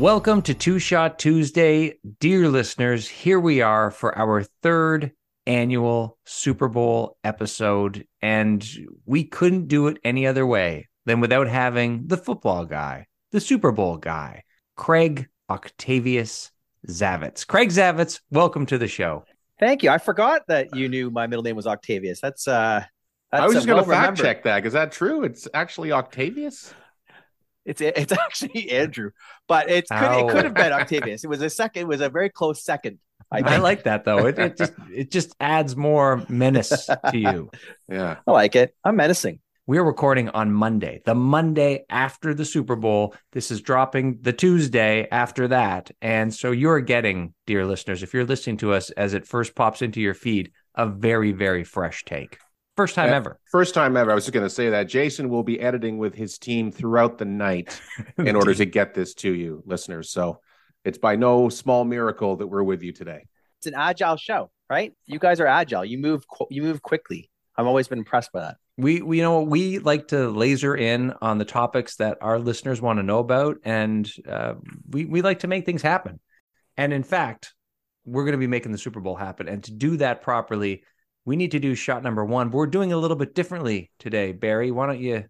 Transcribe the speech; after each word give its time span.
Welcome 0.00 0.40
to 0.42 0.54
Two 0.54 0.78
Shot 0.78 1.18
Tuesday. 1.18 1.98
Dear 2.20 2.48
listeners, 2.48 3.06
here 3.06 3.38
we 3.38 3.60
are 3.60 3.90
for 3.90 4.16
our 4.16 4.44
third 4.62 5.12
annual 5.44 6.16
Super 6.24 6.68
Bowl 6.68 7.18
episode. 7.22 8.06
And 8.22 8.66
we 9.04 9.24
couldn't 9.24 9.68
do 9.68 9.88
it 9.88 9.98
any 10.02 10.26
other 10.26 10.46
way 10.46 10.88
than 11.04 11.20
without 11.20 11.48
having 11.48 12.06
the 12.06 12.16
football 12.16 12.64
guy, 12.64 13.08
the 13.32 13.42
Super 13.42 13.72
Bowl 13.72 13.98
guy, 13.98 14.44
Craig 14.74 15.28
Octavius 15.50 16.50
Zavitz. 16.88 17.46
Craig 17.46 17.68
Zavitz, 17.68 18.20
welcome 18.30 18.64
to 18.64 18.78
the 18.78 18.88
show. 18.88 19.26
Thank 19.58 19.82
you. 19.82 19.90
I 19.90 19.98
forgot 19.98 20.46
that 20.48 20.74
you 20.74 20.88
knew 20.88 21.10
my 21.10 21.26
middle 21.26 21.42
name 21.42 21.56
was 21.56 21.66
Octavius. 21.66 22.22
That's 22.22 22.48
uh 22.48 22.84
that's 23.30 23.42
I 23.42 23.46
was 23.46 23.54
just 23.54 23.68
uh, 23.68 23.74
going 23.74 23.84
to 23.84 23.90
fact 23.90 24.16
check 24.16 24.44
that. 24.44 24.64
Is 24.64 24.72
that 24.72 24.92
true? 24.92 25.24
It's 25.24 25.46
actually 25.52 25.92
Octavius. 25.92 26.72
It's 27.64 27.80
it's 27.80 28.12
actually 28.26 28.70
Andrew, 28.70 29.10
but 29.48 29.70
it 29.70 29.88
could 29.88 29.96
Ow. 29.96 30.26
it 30.26 30.30
could 30.30 30.40
oh. 30.40 30.44
have 30.44 30.54
been 30.54 30.72
Octavius. 30.72 31.24
It 31.24 31.28
was 31.28 31.42
a 31.42 31.50
second. 31.50 31.82
It 31.82 31.88
was 31.88 32.00
a 32.00 32.08
very 32.08 32.30
close 32.30 32.64
second. 32.64 32.98
I, 33.32 33.40
I 33.40 33.56
like 33.58 33.84
that 33.84 34.04
though. 34.04 34.26
It, 34.26 34.38
it 34.38 34.56
just 34.56 34.72
it 34.92 35.10
just 35.10 35.36
adds 35.38 35.76
more 35.76 36.24
menace 36.28 36.86
to 36.86 37.18
you. 37.18 37.50
Yeah. 37.88 38.18
I 38.24 38.30
like 38.30 38.54
it. 38.54 38.72
I'm 38.84 38.94
menacing. 38.94 39.40
We're 39.66 39.82
recording 39.82 40.28
on 40.30 40.52
Monday, 40.52 41.02
the 41.04 41.14
Monday 41.14 41.84
after 41.90 42.34
the 42.34 42.44
Super 42.44 42.76
Bowl. 42.76 43.14
This 43.32 43.50
is 43.50 43.60
dropping 43.60 44.18
the 44.22 44.32
Tuesday 44.32 45.08
after 45.10 45.48
that. 45.48 45.90
And 46.00 46.32
so 46.32 46.50
you're 46.50 46.80
getting, 46.80 47.34
dear 47.46 47.66
listeners, 47.66 48.02
if 48.02 48.14
you're 48.14 48.24
listening 48.24 48.56
to 48.58 48.72
us 48.72 48.90
as 48.90 49.14
it 49.14 49.26
first 49.26 49.54
pops 49.54 49.82
into 49.82 50.00
your 50.00 50.14
feed, 50.14 50.52
a 50.74 50.86
very, 50.86 51.32
very 51.32 51.64
fresh 51.64 52.04
take. 52.04 52.38
First 52.76 52.94
time 52.94 53.10
Yeah. 53.10 53.16
ever. 53.16 53.38
First 53.50 53.74
time 53.74 53.96
ever. 53.96 54.10
I 54.10 54.14
was 54.14 54.24
just 54.24 54.32
going 54.32 54.46
to 54.46 54.50
say 54.50 54.70
that 54.70 54.84
Jason 54.84 55.28
will 55.28 55.42
be 55.42 55.60
editing 55.60 55.98
with 55.98 56.14
his 56.14 56.38
team 56.38 56.70
throughout 56.70 57.18
the 57.18 57.24
night 57.24 57.80
in 58.18 58.36
order 58.36 58.54
to 58.54 58.64
get 58.64 58.94
this 58.94 59.14
to 59.14 59.30
you, 59.32 59.62
listeners. 59.66 60.10
So 60.10 60.40
it's 60.84 60.98
by 60.98 61.16
no 61.16 61.48
small 61.48 61.84
miracle 61.84 62.36
that 62.36 62.46
we're 62.46 62.62
with 62.62 62.82
you 62.82 62.92
today. 62.92 63.26
It's 63.58 63.66
an 63.66 63.74
agile 63.76 64.16
show, 64.16 64.50
right? 64.70 64.94
You 65.06 65.18
guys 65.18 65.40
are 65.40 65.46
agile. 65.46 65.84
You 65.84 65.98
move 65.98 66.26
qu- 66.26 66.46
you 66.50 66.62
move 66.62 66.80
quickly. 66.80 67.30
I've 67.56 67.66
always 67.66 67.88
been 67.88 67.98
impressed 67.98 68.32
by 68.32 68.40
that. 68.40 68.56
We, 68.78 69.02
we 69.02 69.18
you 69.18 69.22
know 69.22 69.42
we 69.42 69.78
like 69.78 70.08
to 70.08 70.30
laser 70.30 70.74
in 70.74 71.12
on 71.20 71.36
the 71.36 71.44
topics 71.44 71.96
that 71.96 72.16
our 72.22 72.38
listeners 72.38 72.80
want 72.80 72.98
to 72.98 73.02
know 73.02 73.18
about, 73.18 73.58
and 73.62 74.10
uh, 74.26 74.54
we 74.88 75.04
we 75.04 75.20
like 75.20 75.40
to 75.40 75.48
make 75.48 75.66
things 75.66 75.82
happen. 75.82 76.18
And 76.78 76.94
in 76.94 77.02
fact, 77.02 77.52
we're 78.06 78.24
going 78.24 78.32
to 78.32 78.38
be 78.38 78.46
making 78.46 78.72
the 78.72 78.78
Super 78.78 79.00
Bowl 79.00 79.16
happen. 79.16 79.46
And 79.48 79.62
to 79.64 79.72
do 79.72 79.98
that 79.98 80.22
properly, 80.22 80.84
we 81.24 81.36
need 81.36 81.50
to 81.52 81.58
do 81.60 81.74
shot 81.74 82.02
number 82.02 82.24
one. 82.24 82.48
But 82.48 82.56
we're 82.58 82.66
doing 82.66 82.92
a 82.92 82.96
little 82.96 83.16
bit 83.16 83.34
differently 83.34 83.90
today, 83.98 84.32
Barry. 84.32 84.70
Why 84.70 84.86
don't 84.86 85.00
you? 85.00 85.24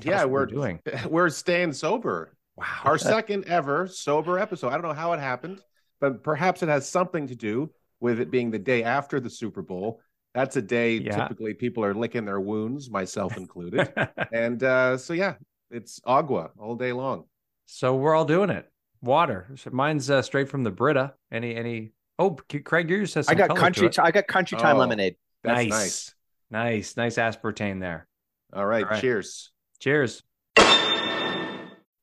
tell 0.00 0.12
Yeah, 0.12 0.18
us 0.18 0.22
what 0.24 0.30
we're 0.30 0.46
doing. 0.46 0.80
We're 1.08 1.30
staying 1.30 1.72
sober. 1.72 2.34
Wow, 2.56 2.64
Our 2.84 2.98
second 2.98 3.44
ever 3.46 3.86
sober 3.86 4.38
episode. 4.38 4.68
I 4.68 4.72
don't 4.72 4.82
know 4.82 4.92
how 4.92 5.12
it 5.12 5.20
happened, 5.20 5.60
but 6.00 6.22
perhaps 6.22 6.62
it 6.62 6.68
has 6.68 6.88
something 6.88 7.26
to 7.28 7.34
do 7.34 7.70
with 8.00 8.20
it 8.20 8.30
being 8.30 8.50
the 8.50 8.58
day 8.58 8.82
after 8.82 9.20
the 9.20 9.30
Super 9.30 9.62
Bowl. 9.62 10.00
That's 10.34 10.56
a 10.56 10.62
day 10.62 10.96
Yeah. 10.98 11.16
typically 11.16 11.54
people 11.54 11.82
are 11.84 11.94
licking 11.94 12.24
their 12.26 12.40
wounds, 12.40 12.90
myself 12.90 13.36
included. 13.38 13.90
and 14.32 14.62
uh, 14.62 14.98
so, 14.98 15.12
yeah, 15.14 15.34
it's 15.70 15.98
agua 16.04 16.50
all 16.58 16.74
day 16.76 16.92
long. 16.92 17.24
so 17.64 17.94
we're 17.96 18.14
all 18.14 18.24
doing 18.26 18.50
it. 18.50 18.70
Water. 19.02 19.48
So 19.56 19.70
mine's 19.70 20.10
uh, 20.10 20.20
straight 20.22 20.48
from 20.50 20.62
the 20.62 20.70
Brita. 20.70 21.14
Any 21.32 21.54
any? 21.54 21.92
Oh, 22.18 22.36
Craig, 22.64 22.88
yours 22.90 23.14
has. 23.14 23.28
I 23.28 23.32
Some 23.32 23.38
got 23.38 23.48
color 23.48 23.58
to 23.58 23.62
country. 23.64 23.86
it. 23.86 23.92
T- 23.94 24.02
I 24.02 24.10
got 24.10 24.26
country 24.26 24.58
time 24.58 24.76
Oh. 24.76 24.80
lemonade. 24.80 25.16
That's 25.44 25.68
nice, 25.68 25.70
nice. 25.70 26.14
nice, 26.50 26.96
nice 26.96 27.36
aspartame 27.36 27.80
there. 27.80 28.06
All 28.52 28.66
right, 28.66 28.84
All 28.84 28.90
right. 28.90 29.00
cheers. 29.00 29.50
Cheers. 29.80 30.22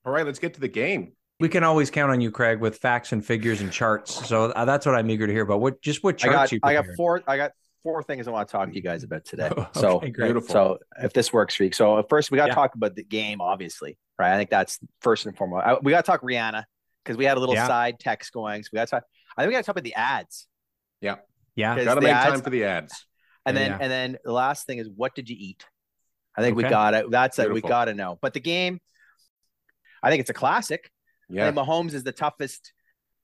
All 0.06 0.12
right, 0.12 0.26
let's 0.26 0.40
get 0.40 0.54
to 0.56 0.60
the 0.60 0.68
game. 0.68 1.14
We 1.40 1.50
can 1.50 1.64
always 1.64 1.90
count 1.90 2.12
on 2.12 2.22
you, 2.22 2.30
Craig, 2.32 2.60
with 2.60 2.78
facts 2.78 3.12
and 3.12 3.26
figures 3.26 3.62
and 3.62 3.72
charts. 3.72 4.28
So 4.28 4.46
uh, 4.52 4.66
that's 4.66 4.86
what 4.86 4.96
I'm 4.96 5.10
eager 5.10 5.26
to 5.28 5.34
hear 5.34 5.44
about. 5.44 5.62
What 5.62 5.82
just 5.82 6.04
what 6.04 6.16
I 6.16 6.18
charts 6.28 6.36
got 6.36 6.52
you? 6.52 6.60
I 6.64 6.74
got 6.74 6.86
four. 6.96 7.22
I 7.28 7.38
got 7.38 7.52
four 7.84 8.04
things 8.04 8.28
I 8.28 8.32
want 8.32 8.48
to 8.48 8.52
talk 8.52 8.70
to 8.70 8.76
you 8.76 8.82
guys 8.82 9.04
about 9.04 9.26
today. 9.26 9.50
Okay, 9.58 9.68
So 9.74 10.00
great. 10.00 10.14
Beautiful. 10.16 10.50
So 10.54 10.78
if 11.02 11.14
this 11.14 11.34
works 11.34 11.56
for 11.56 11.64
you, 11.66 11.72
so 11.72 12.04
first 12.10 12.32
we 12.32 12.38
got 12.38 12.46
to 12.46 12.50
Yeah. 12.52 12.56
talk 12.56 12.76
about 12.76 12.96
the 12.96 13.04
game, 13.04 13.42
obviously, 13.42 13.98
right? 14.20 14.34
I 14.34 14.38
think 14.38 14.50
that's 14.50 14.80
first 15.02 15.26
and 15.26 15.36
foremost. 15.36 15.66
I, 15.66 15.74
we 15.82 15.92
got 15.92 16.06
to 16.06 16.10
talk 16.12 16.22
Rihanna 16.22 16.64
because 17.04 17.18
we 17.18 17.26
had 17.26 17.36
a 17.38 17.40
little 17.40 17.56
Yeah. 17.56 17.68
side 17.68 18.00
text 18.00 18.32
going. 18.32 18.64
So 18.64 18.70
we 18.72 18.78
got 18.78 18.86
to 18.88 18.92
talk. 18.92 19.04
I 19.36 19.42
think 19.42 19.50
we 19.50 19.54
got 19.54 19.60
to 19.62 19.66
talk 19.66 19.74
about 19.74 19.84
the 19.86 19.96
ads, 19.96 20.48
Yeah, 21.02 21.16
Because 21.56 21.86
Got 21.86 21.96
to 21.96 22.02
make 22.02 22.14
ads- 22.14 22.32
time 22.32 22.42
for 22.42 22.50
the 22.52 22.64
ads. 22.66 23.06
And 23.46 23.56
Yeah, 23.58 23.64
then 23.64 23.72
yeah. 23.72 23.78
and 23.82 23.92
then 23.92 24.18
the 24.24 24.32
last 24.32 24.66
thing 24.66 24.78
is 24.80 24.90
what 24.90 25.16
did 25.16 25.30
you 25.30 25.36
eat? 25.40 25.66
I 26.38 26.42
think 26.42 26.58
we 26.58 26.64
got 26.64 26.94
it. 26.94 27.10
That's 27.12 27.38
it. 27.40 27.52
We 27.54 27.62
got 27.62 27.86
to 27.86 27.94
know. 27.94 28.18
But 28.22 28.34
the 28.34 28.40
game, 28.40 28.80
I 30.02 30.10
think 30.10 30.22
it's 30.22 30.30
a 30.30 30.34
classic. 30.34 30.90
I 31.30 31.34
Yeah. 31.36 31.52
think 31.52 31.58
Mahomes 31.68 31.94
is 31.94 32.04
the 32.04 32.12
toughest, 32.12 32.74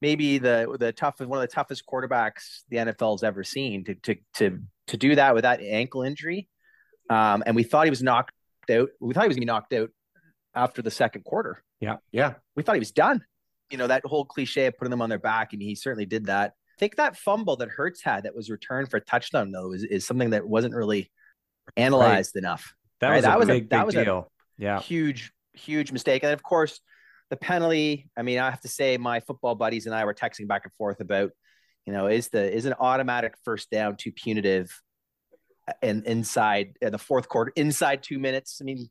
maybe 0.01 0.37
the 0.37 0.75
the 0.79 0.91
toughest 0.93 1.29
one 1.29 1.39
of 1.39 1.41
the 1.47 1.53
toughest 1.53 1.85
quarterbacks 1.85 2.61
the 2.69 2.77
NFL's 2.77 3.23
ever 3.23 3.43
seen 3.43 3.83
to 3.85 3.95
to 3.95 4.15
to 4.35 4.59
to 4.87 4.97
do 4.97 5.15
that 5.15 5.33
with 5.33 5.43
that 5.43 5.61
ankle 5.61 6.03
injury. 6.03 6.47
Um, 7.09 7.43
and 7.45 7.55
we 7.55 7.63
thought 7.63 7.85
he 7.85 7.89
was 7.89 8.03
knocked 8.03 8.33
out. 8.71 8.89
We 8.99 9.13
thought 9.13 9.23
he 9.23 9.27
was 9.27 9.35
gonna 9.37 9.41
be 9.41 9.45
knocked 9.45 9.73
out 9.73 9.89
after 10.55 10.81
the 10.81 10.91
second 10.91 11.23
quarter. 11.23 11.63
Yeah. 11.79 11.97
Yeah. 12.11 12.35
We 12.55 12.63
thought 12.63 12.75
he 12.75 12.79
was 12.79 12.91
done. 12.91 13.23
You 13.71 13.77
know, 13.77 13.87
that 13.87 14.03
whole 14.05 14.25
cliche 14.25 14.65
of 14.67 14.77
putting 14.77 14.89
them 14.91 15.01
on 15.01 15.09
their 15.09 15.19
back, 15.19 15.53
and 15.53 15.61
he 15.61 15.75
certainly 15.75 16.05
did 16.05 16.25
that. 16.25 16.53
I 16.79 16.81
think 16.81 16.95
that 16.95 17.17
fumble 17.17 17.57
that 17.57 17.67
Hurts 17.67 18.01
had 18.01 18.23
that 18.23 18.33
was 18.33 18.49
returned 18.49 18.89
for 18.89 18.95
a 18.95 19.01
touchdown, 19.01 19.51
though, 19.51 19.73
is, 19.73 19.83
is 19.83 20.07
something 20.07 20.29
that 20.29 20.47
wasn't 20.47 20.73
really 20.73 21.11
analyzed 21.75 22.37
enough. 22.37 22.73
that 23.01 23.09
Right, 23.09 23.15
was 23.17 23.25
that 23.25 23.35
a 23.35 23.37
was 23.37 23.49
a- 23.49 23.51
big, 23.51 23.69
that 23.71 23.77
big 23.79 23.85
was 23.85 23.95
a- 23.95 24.05
deal. 24.05 24.31
yeah, 24.57 24.79
Huge, 24.79 25.33
huge 25.51 25.91
mistake. 25.91 26.23
And 26.23 26.31
of 26.31 26.41
course, 26.41 26.79
the 27.31 27.35
penalty. 27.35 28.09
I 28.15 28.21
mean, 28.21 28.39
I 28.39 28.49
have 28.49 28.61
to 28.61 28.69
say, 28.69 28.95
my 28.95 29.19
football 29.19 29.55
buddies 29.55 29.87
and 29.87 29.93
I 29.93 30.05
were 30.05 30.13
texting 30.13 30.47
back 30.47 30.61
and 30.63 30.73
forth 30.75 31.01
about, 31.01 31.31
you 31.85 31.91
know, 31.91 32.07
is 32.07 32.29
the 32.29 32.49
is 32.49 32.63
an 32.63 32.75
automatic 32.79 33.33
first 33.43 33.69
down 33.69 33.97
too 33.97 34.13
punitive, 34.13 34.71
and 35.81 36.05
inside 36.05 36.75
uh, 36.83 36.91
the 36.91 36.97
fourth 36.97 37.27
quarter, 37.27 37.51
inside 37.57 38.03
two 38.03 38.19
minutes. 38.19 38.59
I 38.61 38.63
mean, 38.63 38.89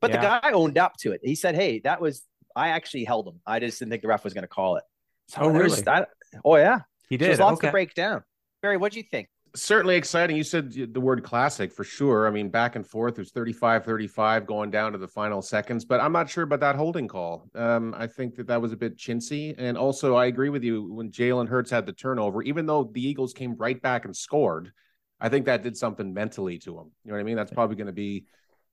but 0.00 0.10
the 0.10 0.18
guy 0.18 0.50
owned 0.52 0.76
up 0.76 0.94
to 1.02 1.12
it. 1.12 1.20
He 1.22 1.36
said, 1.36 1.54
"Hey, 1.54 1.78
that 1.84 2.00
was 2.00 2.24
I 2.56 2.70
actually 2.70 3.04
held 3.04 3.28
him. 3.28 3.40
I 3.46 3.60
just 3.60 3.78
didn't 3.78 3.90
think 3.92 4.02
the 4.02 4.08
ref 4.08 4.24
was 4.24 4.34
going 4.34 4.42
to 4.42 4.48
call 4.48 4.74
it." 4.76 4.82
So 5.28 5.42
Oh, 5.42 5.48
really? 5.50 5.80
that- 5.82 6.08
oh 6.44 6.56
yeah, 6.56 6.80
he 7.08 7.16
So 7.16 7.24
there's 7.24 7.38
did. 7.38 7.44
lots 7.44 7.58
Okay. 7.58 7.68
to 7.68 7.72
break 7.72 7.94
down. 7.94 8.22
Barry, 8.62 8.76
what 8.76 8.92
do 8.92 8.98
you 8.98 9.04
think? 9.10 9.28
Certainly 9.56 9.96
exciting. 9.96 10.36
You 10.36 10.44
said 10.44 10.72
the 10.92 11.00
word 11.00 11.22
classic 11.24 11.72
for 11.72 11.82
sure. 11.82 12.28
I 12.28 12.30
mean, 12.30 12.50
back 12.50 12.76
and 12.76 12.86
forth. 12.86 13.14
It 13.14 13.22
was 13.22 13.30
35 13.30 13.82
35 13.84 14.46
going 14.46 14.70
down 14.70 14.92
to 14.92 14.98
the 14.98 15.08
final 15.08 15.40
seconds, 15.40 15.86
but 15.86 16.00
I'm 16.00 16.12
not 16.12 16.28
sure 16.28 16.44
about 16.44 16.60
that 16.60 16.76
holding 16.76 17.08
call. 17.08 17.48
Um, 17.54 17.94
I 17.96 18.06
think 18.06 18.34
that 18.36 18.46
that 18.48 18.60
was 18.60 18.72
a 18.72 18.76
bit 18.76 18.98
chintzy. 18.98 19.54
And 19.56 19.78
also, 19.78 20.16
I 20.16 20.26
agree 20.26 20.50
with 20.50 20.62
you 20.64 20.92
when 20.92 21.10
Jalen 21.10 21.48
Hurts 21.48 21.70
had 21.70 21.86
the 21.86 21.92
turnover, 21.94 22.42
even 22.42 22.66
though 22.66 22.90
the 22.92 23.02
Eagles 23.02 23.32
came 23.32 23.56
right 23.56 23.80
back 23.80 24.04
and 24.04 24.14
scored, 24.14 24.70
I 25.18 25.30
think 25.30 25.46
that 25.46 25.62
did 25.62 25.76
something 25.78 26.12
mentally 26.12 26.58
to 26.60 26.78
him. 26.78 26.92
You 27.04 27.10
know 27.10 27.14
what 27.14 27.20
I 27.20 27.24
mean? 27.24 27.36
That's 27.36 27.50
probably 27.50 27.76
going 27.76 27.86
to 27.86 27.92
be 27.92 28.26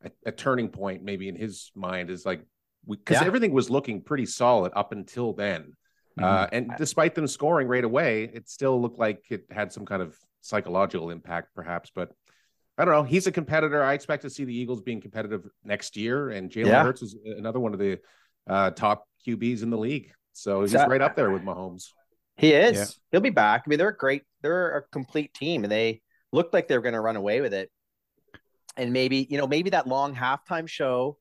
a, 0.03 0.11
a 0.25 0.31
turning 0.33 0.67
point, 0.67 1.03
maybe 1.03 1.29
in 1.29 1.35
his 1.35 1.71
mind, 1.73 2.09
is 2.09 2.25
like, 2.25 2.41
because 2.87 3.21
Yeah. 3.21 3.25
everything 3.27 3.53
was 3.53 3.69
looking 3.69 4.01
pretty 4.01 4.25
solid 4.25 4.73
up 4.75 4.91
until 4.91 5.31
then. 5.33 5.71
Uh, 6.21 6.47
and 6.51 6.71
despite 6.77 7.13
them 7.15 7.27
scoring 7.27 7.67
right 7.67 7.83
away, 7.83 8.23
it 8.33 8.47
still 8.49 8.81
looked 8.81 8.97
like 8.99 9.23
it 9.29 9.45
had 9.51 9.71
some 9.73 9.85
kind 9.85 10.01
of 10.01 10.17
psychological 10.41 11.09
impact, 11.09 11.49
perhaps. 11.55 11.91
But 11.93 12.11
I 12.77 12.85
don't 12.85 12.93
know. 12.93 13.03
He's 13.03 13.27
a 13.27 13.31
competitor. 13.31 13.83
I 13.83 13.93
expect 13.93 14.21
to 14.23 14.29
see 14.29 14.45
the 14.45 14.55
Eagles 14.55 14.81
being 14.81 15.01
competitive 15.01 15.45
next 15.63 15.97
year. 15.97 16.29
And 16.29 16.49
Jalen 16.49 16.67
Yeah. 16.67 16.83
Hurts 16.83 17.01
is 17.01 17.15
another 17.25 17.59
one 17.59 17.73
of 17.73 17.79
the 17.79 17.99
uh, 18.47 18.71
top 18.71 19.07
QBs 19.27 19.63
in 19.63 19.69
the 19.69 19.77
league. 19.77 20.11
So 20.33 20.61
he's 20.61 20.71
So- 20.71 20.85
right 20.87 21.01
up 21.01 21.15
there 21.15 21.31
with 21.31 21.41
Mahomes. 21.43 21.89
He 22.37 22.51
is. 22.53 22.75
Yeah. 22.77 22.85
He'll 23.11 23.21
be 23.21 23.29
back. 23.29 23.63
I 23.65 23.69
mean, 23.69 23.79
they're 23.79 23.87
a 23.89 23.95
great. 23.97 24.23
They're 24.41 24.77
a 24.77 24.81
complete 24.91 25.33
team, 25.33 25.63
and 25.63 25.71
they 25.71 26.01
looked 26.33 26.53
like 26.53 26.67
they 26.67 26.75
were 26.77 26.81
going 26.83 26.93
to 26.93 26.99
run 26.99 27.15
away 27.15 27.39
with 27.39 27.53
it. 27.53 27.71
And 28.75 28.91
maybe 28.91 29.25
you 29.29 29.37
know, 29.37 29.47
maybe 29.47 29.69
that 29.69 29.87
long 29.87 30.13
halftime 30.13 30.67
show, 30.67 31.17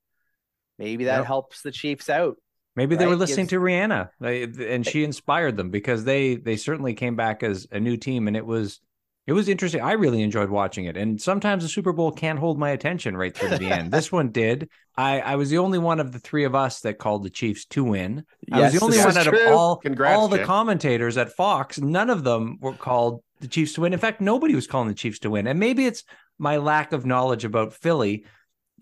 maybe 0.77 1.05
that 1.05 1.19
Yep. 1.19 1.27
helps 1.27 1.63
the 1.63 1.71
Chiefs 1.71 2.11
out. 2.11 2.37
Maybe 2.77 2.97
they 2.97 3.07
were 3.07 3.17
listening 3.17 3.47
to 3.49 3.61
Rihanna, 3.61 4.11
and 4.21 4.87
she 4.87 5.05
inspired 5.05 5.57
them 5.57 5.71
because 5.71 6.05
they 6.05 6.37
they 6.37 6.57
certainly 6.57 6.95
came 6.95 7.15
back 7.17 7.43
as 7.43 7.69
a 7.71 7.79
new 7.79 7.97
team, 7.97 8.27
and 8.27 8.37
it 8.37 8.45
was 8.45 8.81
it 9.27 9.33
was 9.33 9.49
interesting. 9.49 9.81
I 9.81 9.93
really 9.93 10.23
enjoyed 10.23 10.51
watching 10.51 10.85
it, 10.85 10.97
and 10.97 11.21
sometimes 11.21 11.63
the 11.63 11.69
Super 11.69 11.93
Bowl 11.93 12.13
can't 12.13 12.39
hold 12.39 12.59
my 12.59 12.71
attention 12.71 13.17
right 13.17 13.35
through 13.35 13.51
to 13.51 13.59
the 13.59 13.71
end. 13.71 13.91
This 13.93 14.13
one 14.13 14.31
did. 14.31 14.69
I 14.97 15.21
I 15.21 15.37
was 15.37 15.51
the 15.51 15.59
only 15.59 15.79
one 15.79 16.01
of 16.01 16.13
the 16.13 16.19
three 16.19 16.45
of 16.45 16.55
us 16.55 16.81
that 16.81 16.99
called 16.99 17.23
the 17.23 17.31
Chiefs 17.31 17.65
to 17.67 17.85
win. 17.85 18.25
I 18.53 18.61
was 18.63 18.73
the 18.73 18.81
only 18.81 18.99
one 18.99 19.17
out 19.17 19.27
of 19.27 19.35
all 19.49 19.77
Congrats, 19.77 20.19
all 20.19 20.29
the 20.29 20.39
Jay. 20.39 20.45
commentators 20.45 21.17
at 21.17 21.33
Fox. 21.33 21.81
None 21.81 22.11
of 22.11 22.25
them 22.25 22.59
were 22.61 22.75
called 22.75 23.23
the 23.41 23.49
Chiefs 23.49 23.75
to 23.75 23.83
win. 23.83 23.93
In 23.93 23.99
fact, 23.99 24.21
nobody 24.21 24.55
was 24.55 24.67
calling 24.67 24.89
the 24.89 24.95
Chiefs 24.95 25.21
to 25.21 25.31
win. 25.31 25.47
And 25.47 25.59
maybe 25.59 25.87
it's 25.87 26.05
my 26.39 26.57
lack 26.57 26.93
of 26.93 27.07
knowledge 27.07 27.45
about 27.45 27.73
Philly. 27.73 28.25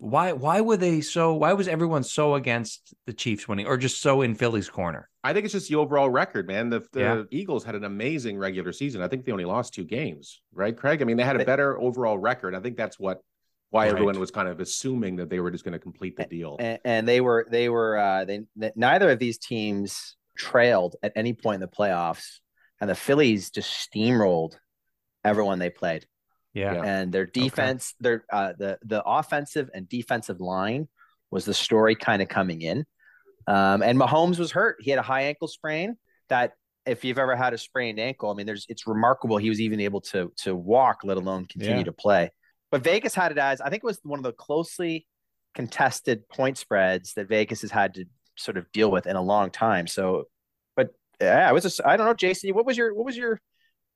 Why 0.03 0.33
why 0.33 0.59
were 0.59 0.75
they 0.75 0.99
so 0.99 1.33
why 1.33 1.53
was 1.53 1.69
everyone 1.69 2.03
so 2.03 2.35
against 2.35 2.93
the 3.05 3.13
Chiefs 3.13 3.47
winning 3.47 3.67
or 3.67 3.77
just 3.77 4.01
so 4.01 4.21
in 4.21 4.35
Philly's 4.35 4.69
corner? 4.69 5.07
I 5.23 5.31
think 5.31 5.45
it's 5.45 5.53
just 5.53 5.69
the 5.69 5.75
overall 5.75 6.09
record, 6.09 6.45
man. 6.45 6.69
The, 6.69 6.85
the 6.91 6.99
Yeah. 6.99 7.23
Eagles 7.31 7.63
had 7.63 7.75
an 7.75 7.85
amazing 7.85 8.37
regular 8.37 8.73
season. 8.73 9.01
I 9.01 9.07
think 9.07 9.23
they 9.23 9.31
only 9.31 9.45
lost 9.45 9.73
two 9.73 9.85
games, 9.85 10.41
right, 10.53 10.75
Craig? 10.75 11.01
I 11.01 11.05
mean, 11.05 11.15
they 11.15 11.23
had 11.23 11.37
a 11.37 11.39
They- 11.39 11.45
better 11.45 11.79
overall 11.79 12.17
record. 12.17 12.53
I 12.53 12.59
think 12.59 12.75
that's 12.75 12.99
what 12.99 13.21
why 13.69 13.85
Right. 13.85 13.93
everyone 13.93 14.19
was 14.19 14.29
kind 14.29 14.49
of 14.49 14.59
assuming 14.59 15.15
that 15.15 15.29
they 15.29 15.39
were 15.39 15.49
just 15.51 15.63
going 15.63 15.71
to 15.71 15.79
complete 15.79 16.17
the 16.17 16.25
deal. 16.25 16.57
and, 16.59 16.79
and 16.83 17.07
they 17.07 17.21
were 17.21 17.47
they 17.49 17.69
were 17.69 17.97
uh, 17.97 18.25
they 18.25 18.41
neither 18.75 19.09
of 19.09 19.19
these 19.19 19.37
teams 19.37 20.17
trailed 20.37 20.97
at 21.01 21.13
any 21.15 21.31
point 21.31 21.55
in 21.55 21.61
the 21.61 21.67
playoffs, 21.77 22.39
and 22.81 22.89
the 22.89 22.95
Phillies 22.95 23.51
just 23.51 23.71
steamrolled 23.89 24.57
everyone 25.23 25.59
they 25.59 25.69
played. 25.69 26.05
Yeah. 26.53 26.73
And 26.83 27.11
their 27.11 27.25
defense, 27.25 27.95
their 27.99 28.23
uh, 28.31 28.53
the 28.57 28.77
the 28.83 29.03
offensive 29.03 29.69
and 29.73 29.89
defensive 29.89 30.39
line 30.39 30.87
was 31.31 31.45
the 31.45 31.53
story 31.53 31.95
kind 31.95 32.21
of 32.21 32.27
coming 32.29 32.61
in. 32.61 32.85
Um, 33.47 33.81
and 33.81 33.99
Mahomes 33.99 34.37
was 34.39 34.51
hurt. 34.51 34.77
He 34.79 34.91
had 34.91 34.99
a 34.99 35.03
high 35.03 35.23
ankle 35.23 35.47
sprain 35.47 35.97
that 36.29 36.53
if 36.85 37.03
you've 37.03 37.17
ever 37.17 37.35
had 37.35 37.53
a 37.53 37.57
sprained 37.57 37.99
ankle, 37.99 38.29
I 38.29 38.33
mean, 38.35 38.45
there's 38.45 38.65
it's 38.69 38.85
remarkable 38.87 39.37
he 39.37 39.49
was 39.49 39.59
even 39.61 39.79
able 39.79 40.01
to 40.01 40.31
to 40.43 40.55
walk, 40.55 40.99
let 41.03 41.17
alone 41.17 41.45
continue 41.45 41.77
Yeah. 41.79 41.83
to 41.85 41.91
play. 41.91 42.29
But 42.71 42.83
Vegas 42.83 43.15
had 43.15 43.31
it 43.31 43.37
as 43.37 43.59
I 43.61 43.69
think 43.69 43.83
it 43.83 43.87
was 43.87 43.99
one 44.03 44.19
of 44.19 44.23
the 44.23 44.31
closely 44.33 45.07
contested 45.55 46.27
point 46.29 46.57
spreads 46.57 47.13
that 47.13 47.27
Vegas 47.27 47.61
has 47.61 47.71
had 47.71 47.93
to 47.95 48.05
sort 48.35 48.57
of 48.57 48.71
deal 48.71 48.89
with 48.89 49.05
in 49.05 49.15
a 49.15 49.21
long 49.21 49.51
time. 49.51 49.85
So, 49.87 50.25
but 50.75 50.89
yeah, 51.21 51.47
I 51.47 51.51
was 51.51 51.63
just 51.63 51.81
I 51.85 51.97
don't 51.97 52.05
know, 52.07 52.13
Jason, 52.13 52.53
what 52.53 52.65
was 52.65 52.77
your 52.77 52.93
what 52.93 53.05
was 53.05 53.17
your 53.17 53.39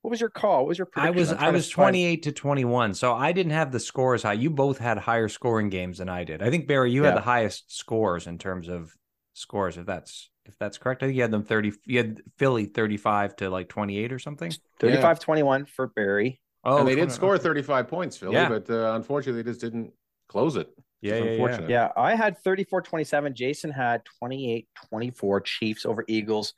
what 0.02 0.10
was 0.10 0.20
your 0.20 0.30
call? 0.30 0.58
What 0.58 0.68
was 0.68 0.78
your 0.78 0.88
I 0.96 1.10
prediction? 1.10 1.16
was 1.18 1.32
I'm 1.32 1.38
I 1.38 1.46
to 1.46 1.52
was 1.52 1.70
find- 1.72 1.84
28 1.94 2.22
to 2.24 2.32
21. 2.32 2.94
So 2.94 3.14
I 3.14 3.32
didn't 3.32 3.52
have 3.52 3.72
the 3.72 3.80
scores 3.80 4.22
high. 4.22 4.34
You 4.34 4.50
both 4.50 4.78
had 4.78 4.98
higher 4.98 5.28
scoring 5.28 5.68
games 5.70 5.98
than 5.98 6.08
I 6.08 6.24
did. 6.24 6.42
I 6.42 6.50
think 6.50 6.66
Barry, 6.66 6.92
you 6.92 7.02
Yeah. 7.02 7.08
had 7.10 7.16
the 7.18 7.22
highest 7.22 7.76
scores 7.76 8.26
in 8.26 8.38
terms 8.38 8.68
of 8.68 8.92
scores 9.34 9.76
if 9.78 9.86
that's 9.86 10.30
if 10.46 10.54
that's 10.58 10.78
correct. 10.78 11.02
I 11.02 11.06
think 11.06 11.16
you 11.16 11.22
had 11.22 11.30
them 11.30 11.44
30 11.44 11.72
you 11.84 11.98
had 11.98 12.22
Philly 12.38 12.64
35 12.66 13.36
to 13.36 13.50
like 13.50 13.68
28 13.68 14.12
or 14.12 14.18
something. 14.18 14.52
35 14.80 15.20
21 15.20 15.66
for 15.66 15.88
Barry. 15.88 16.40
Oh, 16.64 16.78
and 16.78 16.88
they 16.88 16.94
did 16.96 17.12
score 17.12 17.34
okay. 17.34 17.42
35 17.42 17.88
points, 17.88 18.16
Philly, 18.16 18.34
Yeah. 18.34 18.48
but 18.48 18.68
uh, 18.70 18.94
unfortunately, 18.94 19.42
they 19.42 19.50
just 19.50 19.60
didn't 19.60 19.92
close 20.28 20.56
it. 20.56 20.68
Yeah, 21.00 21.14
yeah, 21.16 21.22
yeah. 21.24 21.30
unfortunate. 21.32 21.70
Yeah, 21.70 21.92
I 21.96 22.14
had 22.16 22.36
34 22.38 22.82
27. 22.82 23.34
Jason 23.34 23.70
had 23.70 24.02
28 24.18 24.66
24 24.88 25.40
Chiefs 25.42 25.86
over 25.86 26.04
Eagles. 26.08 26.54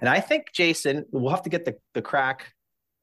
And 0.00 0.08
I 0.08 0.20
think, 0.20 0.52
Jason, 0.54 1.04
we'll 1.12 1.30
have 1.30 1.42
to 1.42 1.50
get 1.50 1.64
the, 1.66 1.76
the 1.92 2.00
crack 2.00 2.52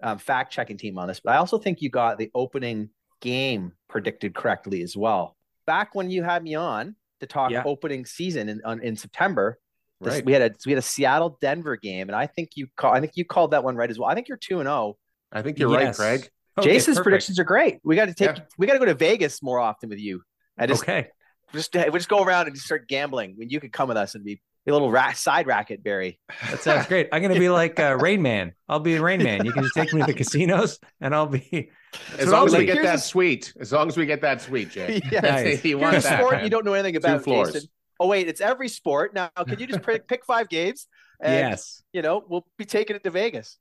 um, 0.01 0.17
fact 0.17 0.51
checking 0.51 0.77
team 0.77 0.97
on 0.97 1.07
this, 1.07 1.19
but 1.19 1.33
I 1.33 1.37
also 1.37 1.57
think 1.57 1.81
you 1.81 1.89
got 1.89 2.17
the 2.17 2.31
opening 2.33 2.89
game 3.21 3.73
predicted 3.89 4.33
correctly 4.33 4.81
as 4.81 4.95
well. 4.95 5.35
Back 5.67 5.93
when 5.95 6.09
you 6.09 6.23
had 6.23 6.43
me 6.43 6.55
on 6.55 6.95
to 7.19 7.27
talk 7.27 7.51
Yeah. 7.51 7.63
opening 7.65 8.05
season 8.05 8.49
in, 8.49 8.61
on, 8.63 8.81
in 8.81 8.95
September, 8.95 9.59
this- 10.01 10.15
Right. 10.15 10.25
we 10.25 10.31
had 10.33 10.41
a 10.41 10.51
we 10.65 10.71
had 10.71 10.79
a 10.79 10.83
Seattle 10.83 11.37
Denver 11.41 11.75
game, 11.75 12.07
and 12.07 12.15
I 12.15 12.27
think 12.27 12.51
you 12.55 12.67
call 12.77 12.93
I 12.93 13.01
think 13.01 13.13
you 13.15 13.25
called 13.25 13.51
that 13.51 13.63
one 13.63 13.75
right 13.75 13.89
as 13.89 13.99
well. 13.99 14.09
I 14.09 14.15
think 14.15 14.29
you're 14.29 14.37
two 14.37 14.59
and 14.61 14.67
zero. 14.67 14.97
I 15.31 15.41
think 15.41 15.59
you're 15.59 15.71
Yes. 15.77 15.99
right, 15.99 16.19
Craig. 16.19 16.29
Okay, 16.57 16.71
Jason's 16.73 16.95
perfect. 16.97 17.03
predictions 17.03 17.39
are 17.39 17.43
great. 17.43 17.79
We 17.83 17.95
got 17.97 18.05
to 18.07 18.13
take 18.13 18.37
Yeah. 18.37 18.43
we 18.57 18.65
got 18.67 18.73
to 18.73 18.79
go 18.79 18.85
to 18.85 18.93
Vegas 18.95 19.43
more 19.43 19.59
often 19.59 19.89
with 19.89 19.99
you. 19.99 20.21
I 20.57 20.65
just 20.67 20.83
Okay. 20.83 21.09
just 21.53 21.73
we 21.75 21.91
just 21.91 22.07
go 22.09 22.23
around 22.23 22.47
and 22.47 22.55
just 22.55 22.65
start 22.65 22.87
gambling. 22.87 23.33
When 23.35 23.49
you 23.49 23.59
could 23.59 23.73
come 23.73 23.89
with 23.89 23.97
us 23.97 24.15
and 24.15 24.23
be 24.23 24.41
a 24.69 24.73
little 24.73 24.91
ra- 24.91 25.13
side 25.13 25.47
racket, 25.47 25.83
Barry. 25.83 26.19
That 26.49 26.61
sounds 26.61 26.87
great. 26.87 27.09
I'm 27.11 27.21
going 27.21 27.33
to 27.33 27.39
be 27.39 27.49
like 27.49 27.79
uh, 27.79 27.97
Rain 28.01 28.21
Man. 28.21 28.53
I'll 28.67 28.79
be 28.79 28.97
Rain 28.99 29.21
Man. 29.23 29.45
You 29.45 29.51
can 29.51 29.63
just 29.63 29.75
take 29.75 29.93
me 29.93 30.01
to 30.01 30.07
the 30.07 30.13
casinos 30.13 30.79
and 31.01 31.13
I'll 31.13 31.27
be 31.27 31.71
As 32.17 32.27
what 32.27 32.33
long 32.33 32.47
as 32.47 32.55
we 32.55 32.65
get 32.65 32.81
that 32.83 32.95
a- 32.95 32.99
suite, 32.99 33.53
as 33.59 33.71
long 33.71 33.87
as 33.87 33.97
we 33.97 34.05
get 34.05 34.21
that 34.21 34.41
suite, 34.41 34.69
Jay. 34.71 35.01
Yeah. 35.11 35.21
Nice. 35.21 35.63
you 35.65 35.77
want 35.77 35.97
a 35.97 35.99
that. 36.01 36.19
sport 36.19 36.43
you 36.43 36.49
don't 36.49 36.65
know 36.65 36.73
anything 36.73 36.95
about, 36.95 37.23
floors. 37.23 37.53
Jason. 37.53 37.69
Oh 37.99 38.07
wait, 38.07 38.27
it's 38.27 38.41
every 38.41 38.69
sport. 38.69 39.13
Now, 39.13 39.29
can 39.47 39.59
you 39.59 39.67
just 39.67 39.83
pick, 39.83 40.07
pick 40.07 40.25
five 40.25 40.47
games? 40.47 40.87
And, 41.21 41.33
yes. 41.49 41.83
You 41.91 42.01
know, 42.01 42.23
we'll 42.27 42.45
be 42.57 42.65
taking 42.65 42.95
it 42.95 43.03
to 43.03 43.09
Vegas. 43.09 43.57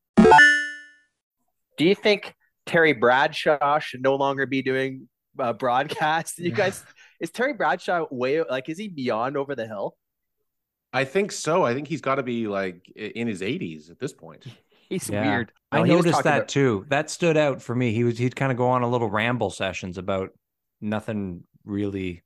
Do 1.77 1.85
you 1.85 1.95
think 1.95 2.35
Terry 2.67 2.93
Bradshaw 2.93 3.79
should 3.79 4.03
no 4.03 4.17
longer 4.17 4.47
be 4.47 4.63
doing 4.63 5.09
uh, 5.39 5.53
broadcasts? 5.53 6.39
You 6.39 6.51
guys, 6.53 6.85
is 7.21 7.31
Terry 7.31 7.55
Bradshaw 7.55 8.07
way 8.11 8.43
like 8.43 8.69
is 8.69 8.79
he 8.79 8.89
beyond 8.89 9.37
over 9.37 9.55
the 9.55 9.67
hill? 9.67 9.97
I 10.93 11.05
think 11.05 11.33
so. 11.33 11.65
I 11.65 11.75
think 11.75 11.87
he's 11.89 12.01
got 12.01 12.17
to 12.17 12.23
be 12.23 12.47
like 12.49 12.89
in 12.97 13.27
his 13.29 13.43
80s 13.43 13.91
at 13.91 13.99
this 13.99 14.13
point. 14.13 14.45
He's 14.89 15.11
Yeah. 15.11 15.29
weird. 15.29 15.53
I 15.71 15.79
No, 15.81 15.83
he 15.85 15.91
noticed 15.93 16.23
that 16.25 16.37
about- 16.39 16.49
too. 16.49 16.87
That 16.89 17.11
stood 17.11 17.37
out 17.37 17.61
for 17.61 17.75
me. 17.75 17.93
He 17.93 18.05
was 18.05 18.17
he'd 18.17 18.35
kind 18.35 18.51
of 18.51 18.57
go 18.57 18.69
on 18.69 18.83
a 18.83 18.89
little 18.89 19.11
ramble 19.11 19.51
sessions 19.51 19.99
about 19.99 20.31
nothing 20.81 21.45
really 21.67 22.23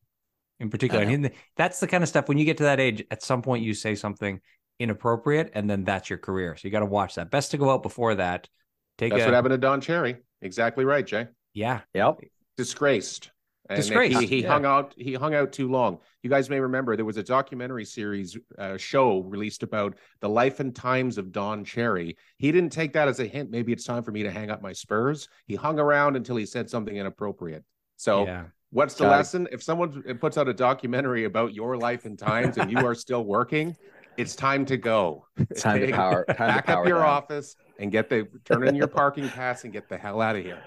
in 0.61 0.71
particular. 0.71 1.03
And 1.03 1.25
he- 1.27 1.33
that's 1.57 1.81
the 1.81 1.89
kind 1.89 2.05
of 2.05 2.09
stuff 2.09 2.29
when 2.29 2.39
you 2.39 2.45
get 2.45 2.59
to 2.59 2.63
that 2.63 2.79
age, 2.79 3.05
at 3.11 3.21
some 3.21 3.43
point 3.43 3.65
you 3.65 3.75
say 3.75 3.97
something 3.97 4.41
inappropriate, 4.79 5.51
and 5.55 5.69
then 5.69 5.83
that's 5.83 6.09
your 6.09 6.21
career. 6.21 6.55
So 6.57 6.69
you 6.69 6.71
got 6.71 6.81
to 6.81 6.87
watch 6.87 7.17
that. 7.17 7.33
Best 7.33 7.51
to 7.51 7.59
go 7.59 7.69
out 7.69 7.83
before 7.83 8.15
that. 8.15 8.49
Take 8.97 9.11
That's 9.11 9.25
a, 9.25 9.27
what 9.27 9.35
happened 9.35 9.55
to 9.55 9.59
Don 9.59 9.81
Cherry. 9.81 10.19
Exactly 10.41 10.85
right, 10.85 11.05
Jay. 11.05 11.27
Yeah, 11.55 11.81
Yep. 11.95 12.21
Disgraced. 12.57 13.32
And 13.75 13.83
Disgraced, 13.83 14.21
He, 14.21 14.27
he 14.27 14.43
yeah. 14.43 14.49
hung 14.49 14.65
out. 14.65 14.95
He 14.97 15.15
hung 15.15 15.35
out 15.35 15.53
too 15.53 15.69
long. 15.71 15.99
You 16.23 16.31
guys 16.31 16.49
may 16.51 16.61
remember 16.61 16.97
there 16.97 17.05
was 17.05 17.17
a 17.17 17.23
documentary 17.23 17.85
series 17.85 18.37
uh, 18.59 18.77
show 18.77 19.21
released 19.21 19.63
about 19.63 19.97
the 20.21 20.29
life 20.29 20.61
and 20.61 20.75
times 20.75 21.19
of 21.19 21.33
Don 21.33 21.65
Cherry. 21.65 22.17
He 22.39 22.53
didn't 22.53 22.71
take 22.71 22.93
that 22.95 23.09
as 23.09 23.21
a 23.21 23.27
hint. 23.27 23.51
Maybe 23.51 23.73
it's 23.73 23.85
time 23.85 24.03
for 24.03 24.13
me 24.13 24.23
to 24.23 24.31
hang 24.31 24.51
up 24.51 24.63
my 24.63 24.73
spurs. 24.73 25.29
He 25.47 25.55
hung 25.55 25.79
around 25.79 26.17
until 26.17 26.37
he 26.37 26.47
said 26.47 26.69
something 26.71 26.97
inappropriate. 26.97 27.65
So 27.97 28.27
yeah. 28.27 28.45
What's 28.71 28.95
the 28.95 29.05
Got 29.05 29.09
it. 29.13 29.17
lesson? 29.17 29.49
If 29.53 29.63
someone 29.63 30.03
puts 30.19 30.39
out 30.39 30.49
a 30.49 30.55
documentary 30.55 31.25
about 31.25 31.53
your 31.53 31.77
life 31.77 32.07
and 32.07 32.19
times 32.19 32.57
and 32.57 32.73
you 32.73 32.79
are 32.87 32.95
still 32.95 33.23
working, 33.23 33.77
it's 34.17 34.35
time 34.35 34.65
to 34.65 34.79
go. 34.79 35.27
Time 35.59 35.81
to 35.81 35.93
power. 35.93 36.25
Time 36.25 36.37
to 36.37 36.37
Back 36.37 36.67
power 36.67 36.81
up 36.81 36.89
your 36.89 37.01
down. 37.01 37.09
office 37.09 37.55
and 37.79 37.93
get 37.93 38.09
the 38.09 38.29
turn 38.47 38.67
in 38.67 38.75
your 38.75 38.87
parking 38.87 39.29
pass 39.29 39.65
and 39.65 39.75
get 39.75 39.91
the 39.91 39.99
hell 39.99 40.23
out 40.23 40.37
of 40.37 40.43
here. 40.45 40.63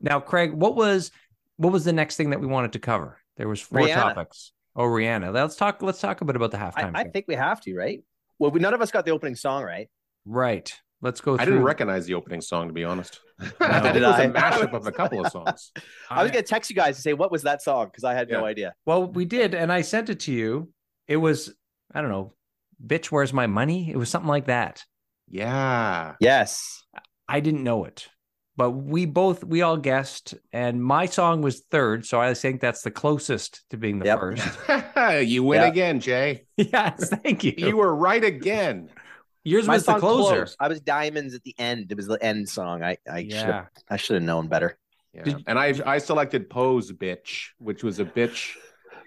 Now, 0.00 0.20
Craig, 0.20 0.52
what 0.52 0.76
was 0.76 1.10
what 1.56 1.72
was 1.72 1.84
the 1.84 1.92
next 1.92 2.16
thing 2.16 2.30
that 2.30 2.40
we 2.40 2.46
wanted 2.46 2.72
to 2.72 2.78
cover? 2.78 3.18
There 3.36 3.48
was 3.48 3.60
four 3.60 3.80
Rihanna. 3.80 3.94
topics. 3.94 4.52
Oh, 4.76 4.84
Rihanna. 4.84 5.32
Let's 5.32 5.56
talk. 5.56 5.82
Let's 5.82 6.00
talk 6.00 6.20
a 6.20 6.24
bit 6.24 6.36
about 6.36 6.50
the 6.50 6.58
I, 6.58 6.62
halftime. 6.62 6.92
I 6.94 7.04
show. 7.04 7.10
think 7.10 7.26
we 7.28 7.34
have 7.34 7.60
to, 7.62 7.74
right? 7.74 8.02
Well, 8.38 8.50
we, 8.50 8.60
none 8.60 8.74
of 8.74 8.80
us 8.80 8.90
got 8.90 9.04
the 9.04 9.12
opening 9.12 9.36
song 9.36 9.62
right. 9.62 9.88
right. 10.24 10.72
Let's 11.00 11.20
go. 11.20 11.38
I 11.38 11.44
didn't 11.44 11.62
recognize 11.62 12.06
the 12.06 12.14
opening 12.14 12.40
song, 12.40 12.68
to 12.68 12.72
be 12.72 12.82
honest. 12.82 13.20
No. 13.38 13.46
I 13.60 13.90
it 13.90 14.02
was 14.02 14.14
I? 14.14 14.22
a 14.24 14.32
mashup 14.32 14.72
of 14.72 14.86
a 14.86 14.92
couple 14.92 15.24
of 15.24 15.30
songs. 15.30 15.70
I 16.08 16.22
was 16.22 16.32
going 16.32 16.42
to 16.42 16.48
text 16.48 16.70
you 16.70 16.76
guys 16.76 16.96
to 16.96 17.02
say 17.02 17.12
what 17.12 17.30
was 17.30 17.42
that 17.42 17.62
song 17.62 17.86
because 17.86 18.04
I 18.04 18.14
had 18.14 18.30
no 18.30 18.44
idea. 18.44 18.74
Well, 18.86 19.06
we 19.06 19.26
did, 19.26 19.54
and 19.54 19.70
I 19.70 19.82
sent 19.82 20.08
it 20.08 20.20
to 20.20 20.32
you. 20.32 20.70
It 21.06 21.18
was, 21.18 21.54
I 21.94 22.00
don't 22.00 22.10
know, 22.10 22.32
bitch, 22.84 23.06
where's 23.06 23.34
my 23.34 23.46
money? 23.46 23.90
It 23.90 23.96
was 23.96 24.08
something 24.08 24.28
like 24.28 24.46
that. 24.46 24.82
Yeah. 25.28 26.14
Yes. 26.20 26.84
I 27.28 27.40
didn't 27.40 27.64
know 27.64 27.84
it, 27.84 28.08
but 28.56 28.70
we 28.70 29.06
both, 29.06 29.42
we 29.44 29.62
all 29.62 29.76
guessed, 29.76 30.34
and 30.52 30.82
my 30.82 31.06
song 31.06 31.42
was 31.42 31.60
third. 31.70 32.06
So 32.06 32.20
I 32.20 32.34
think 32.34 32.60
that's 32.60 32.82
the 32.82 32.90
closest 32.90 33.68
to 33.70 33.76
being 33.76 33.98
the 33.98 34.06
Yep. 34.06 34.20
first. 34.20 35.22
you 35.28 35.42
win 35.42 35.60
Yeah. 35.62 35.68
again, 35.68 36.00
Jay. 36.00 36.46
yes, 36.56 37.08
thank 37.22 37.42
you. 37.44 37.54
You 37.56 37.76
were 37.76 37.94
right 37.94 38.22
again. 38.22 38.90
Yours 39.46 39.66
My 39.66 39.74
was 39.74 39.84
the 39.84 39.92
song 39.92 40.00
closer. 40.00 40.34
close. 40.36 40.56
I 40.58 40.68
was 40.68 40.80
diamonds 40.80 41.34
at 41.34 41.42
the 41.42 41.54
end. 41.58 41.90
It 41.90 41.96
was 41.96 42.06
the 42.06 42.22
end 42.22 42.48
song. 42.48 42.82
I 42.82 42.96
I 43.10 43.24
should 43.24 43.32
have 43.32 43.48
Yeah. 43.48 43.64
I 43.90 43.96
should 43.98 44.14
have 44.14 44.22
known 44.22 44.48
better. 44.48 44.78
Yeah. 45.12 45.22
Did- 45.24 45.44
and 45.46 45.58
I 45.58 45.74
I 45.84 45.98
selected 45.98 46.48
Pose 46.48 46.90
Bitch, 46.92 47.48
which 47.58 47.84
was 47.84 47.98
a 48.00 48.04
bitch. 48.06 48.54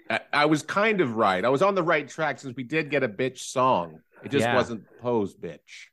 I, 0.08 0.20
I 0.32 0.44
was 0.46 0.62
kind 0.62 1.00
of 1.00 1.16
right. 1.16 1.44
I 1.44 1.48
was 1.48 1.60
on 1.60 1.74
the 1.74 1.82
right 1.82 2.08
track 2.08 2.38
since 2.38 2.54
we 2.56 2.62
did 2.62 2.88
get 2.88 3.02
a 3.02 3.08
bitch 3.08 3.38
song. 3.38 4.00
It 4.24 4.30
just 4.30 4.44
Yeah. 4.44 4.54
wasn't 4.54 4.84
Pose 5.00 5.34
Bitch. 5.34 5.88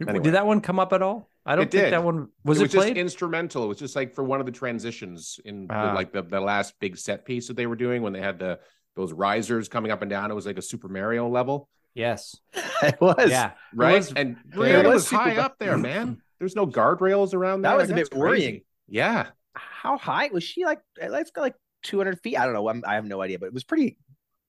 Anyway. 0.00 0.22
Did 0.22 0.34
that 0.34 0.46
one 0.46 0.60
come 0.60 0.78
up 0.78 0.92
at 0.92 1.02
all? 1.02 1.28
I 1.48 1.56
don't 1.56 1.64
It 1.64 1.70
think 1.72 1.84
did. 1.84 1.92
that 1.94 2.04
one 2.04 2.28
was 2.44 2.58
it 2.58 2.60
it, 2.60 2.76
was 2.76 2.84
just 2.86 2.96
instrumental. 2.96 3.64
It 3.64 3.68
was 3.68 3.78
just 3.78 3.96
like 3.96 4.14
for 4.14 4.22
one 4.22 4.38
of 4.40 4.46
the 4.46 4.52
transitions 4.52 5.40
in 5.44 5.66
the- 5.66 5.74
Ah. 5.74 5.92
like 5.94 6.12
the, 6.12 6.22
the 6.22 6.40
last 6.40 6.74
big 6.78 6.96
set 6.98 7.24
piece 7.24 7.48
that 7.48 7.56
they 7.56 7.66
were 7.66 7.76
doing 7.76 8.02
when 8.02 8.12
they 8.12 8.20
had 8.20 8.38
the 8.38 8.60
those 8.96 9.12
risers 9.12 9.68
coming 9.68 9.90
up 9.90 10.02
and 10.02 10.10
down. 10.10 10.30
It 10.30 10.34
was 10.34 10.44
like 10.44 10.58
a 10.58 10.62
Super 10.62 10.88
Mario 10.88 11.26
level, 11.28 11.68
yes. 11.94 12.36
it 12.82 13.00
was. 13.00 13.30
Yeah. 13.30 13.52
right? 13.74 13.96
was- 13.96 14.12
and 14.12 14.36
it 14.52 14.54
Rihanna 14.56 14.84
was 14.84 14.94
was, 14.94 15.10
high 15.10 15.34
Mar- 15.34 15.44
up 15.46 15.56
there, 15.58 15.78
man. 15.78 16.20
There's 16.38 16.54
no 16.54 16.66
guardrails 16.66 17.32
around 17.34 17.62
That 17.62 17.70
there. 17.70 17.78
was 17.78 17.90
a 17.90 17.94
That's 17.94 18.08
bit 18.10 18.18
worrying. 18.18 18.50
crazy. 18.50 18.64
Yeah, 18.88 19.26
How 19.54 19.96
high 19.98 20.28
was 20.32 20.44
she? 20.44 20.64
Like 20.64 20.80
let's 21.00 21.30
go 21.30 21.40
like 21.40 21.54
200 21.84 22.20
feet. 22.20 22.36
I 22.38 22.44
don't 22.44 22.54
know. 22.54 22.68
I'm, 22.68 22.82
I 22.86 22.94
have 22.96 23.04
no 23.06 23.20
idea, 23.22 23.38
but 23.38 23.46
it 23.46 23.52
was 23.54 23.64
pretty 23.64 23.96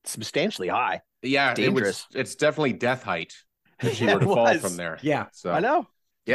substantially 0.05 0.67
high. 0.67 1.01
yeah. 1.21 1.53
Dangerous. 1.53 2.05
It 2.11 2.17
was. 2.17 2.21
It's 2.21 2.35
definitely 2.35 2.73
death 2.73 3.03
height. 3.03 3.33
If 3.81 3.93
she 3.97 4.05
Yeah, 4.05 4.15
were 4.15 4.19
to 4.21 4.25
fall 4.25 4.57
from 4.59 4.75
there. 4.77 4.97
Yeah. 5.01 5.27
So 5.33 5.51
I 5.51 5.59
know. 5.61 5.87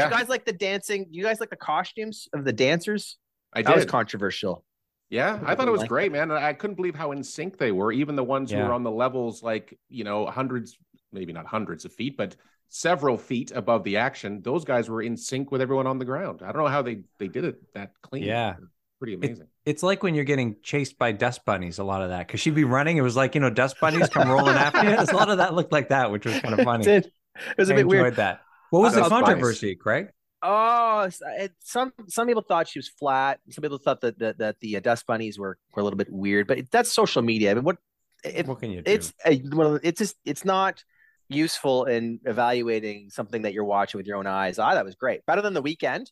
Did 0.03 0.11
you 0.11 0.17
guys 0.19 0.29
like 0.29 0.45
the 0.45 0.53
dancing? 0.53 1.07
You 1.11 1.23
guys 1.23 1.41
like 1.41 1.51
the 1.51 1.57
costumes 1.57 2.29
of 2.33 2.45
the 2.45 2.53
dancers? 2.53 3.19
I 3.53 3.61
did. 3.63 3.67
That 3.69 3.77
was 3.77 3.85
controversial. 3.87 4.65
Yeah, 5.11 5.39
I 5.45 5.55
thought 5.55 5.69
it 5.69 5.71
was 5.71 5.81
like 5.83 5.89
great, 5.89 6.11
man. 6.13 6.31
I 6.33 6.53
couldn't 6.55 6.77
believe 6.77 6.95
how 6.95 7.13
in 7.13 7.23
sync 7.23 7.59
they 7.59 7.71
were. 7.73 7.93
Even 7.93 8.17
the 8.17 8.25
ones 8.25 8.51
who 8.51 8.57
Yeah. 8.57 8.67
were 8.69 8.73
on 8.75 8.83
the 8.83 8.91
levels, 8.91 9.43
like 9.43 9.79
you 9.89 10.03
know, 10.05 10.27
hundreds, 10.27 10.77
maybe 11.13 11.33
not 11.33 11.47
hundreds 11.47 11.85
of 11.85 11.93
feet, 11.93 12.17
but 12.17 12.35
several 12.69 13.17
feet 13.17 13.53
above 13.55 13.85
the 13.85 13.99
action. 13.99 14.41
Those 14.43 14.65
guys 14.65 14.89
were 14.89 15.03
in 15.03 15.17
sync 15.17 15.53
with 15.53 15.61
everyone 15.61 15.87
on 15.87 15.99
the 15.99 16.05
ground. 16.05 16.41
I 16.43 16.47
don't 16.51 16.63
know 16.65 16.69
how 16.69 16.83
they 16.83 17.03
they 17.19 17.29
did 17.29 17.45
it 17.45 17.57
that 17.75 17.93
clean. 18.03 18.25
Yeah. 18.25 18.57
pretty 18.99 19.15
amazing. 19.15 19.47
It's 19.67 19.83
like 19.83 20.03
when 20.03 20.15
you're 20.15 20.25
getting 20.25 20.57
chased 20.63 20.99
by 20.99 21.13
dust 21.13 21.45
bunnies, 21.45 21.79
a 21.79 21.85
lot 21.85 22.01
of 22.03 22.09
that. 22.09 22.27
Cause 22.27 22.41
she'd 22.41 22.55
be 22.55 22.65
running. 22.65 22.97
It 22.97 23.03
was 23.03 23.15
like, 23.17 23.35
you 23.35 23.41
know, 23.41 23.51
dust 23.51 23.77
bunnies 23.81 24.09
come 24.09 24.29
rolling 24.31 24.57
after 24.57 24.83
you. 24.83 24.97
There's 24.97 25.11
A 25.13 25.17
lot 25.17 25.29
of 25.29 25.39
that 25.39 25.55
looked 25.55 25.73
like 25.73 25.91
that, 25.91 26.11
which 26.11 26.25
was 26.25 26.41
kind 26.41 26.59
of 26.59 26.65
funny. 26.65 26.83
It 26.85 26.87
did. 27.03 27.05
It 27.51 27.59
was 27.59 27.69
a 27.71 27.75
I 27.75 27.77
bit 27.77 27.83
enjoyed 27.83 28.01
weird. 28.01 28.17
that. 28.17 28.41
What 28.75 28.83
was 28.83 28.95
the 28.95 29.01
Dust 29.01 29.11
bunnies. 29.11 29.27
controversy, 29.27 29.75
Craig? 29.77 30.09
Oh, 30.43 31.09
it, 31.39 31.53
some 31.61 31.93
some 32.09 32.27
people 32.27 32.43
thought 32.43 32.69
she 32.69 32.79
was 32.79 32.89
flat. 32.89 33.41
Some 33.51 33.63
people 33.63 33.79
thought 33.79 34.01
that 34.03 34.19
that, 34.19 34.39
that 34.39 34.57
the 34.61 34.77
uh, 34.77 34.81
dust 34.81 35.07
bunnies 35.07 35.39
were, 35.39 35.57
were 35.73 35.81
a 35.81 35.85
little 35.85 35.97
bit 35.97 36.13
weird. 36.13 36.47
But 36.47 36.71
that's 36.71 36.93
social 36.93 37.23
media. 37.23 37.53
I 37.53 37.55
mean, 37.55 37.65
what 37.65 37.79
if 38.25 38.47
What 38.47 38.61
can 38.61 38.71
you 38.71 38.83
do? 38.83 38.91
it's 38.91 39.15
a, 39.25 39.41
well, 39.53 39.79
it's 39.83 39.99
just 39.99 40.17
it's 40.25 40.45
not 40.45 40.83
useful 41.31 41.85
in 41.87 42.21
evaluating 42.27 43.09
something 43.11 43.43
that 43.43 43.55
you're 43.55 43.65
watching 43.65 43.99
with 43.99 44.07
your 44.07 44.17
own 44.19 44.27
eyes. 44.27 44.59
I 44.59 44.75
that 44.75 44.85
was 44.85 44.95
great. 44.97 45.25
Better 45.25 45.41
than 45.41 45.55
the 45.55 45.63
Weeknd. 45.63 46.07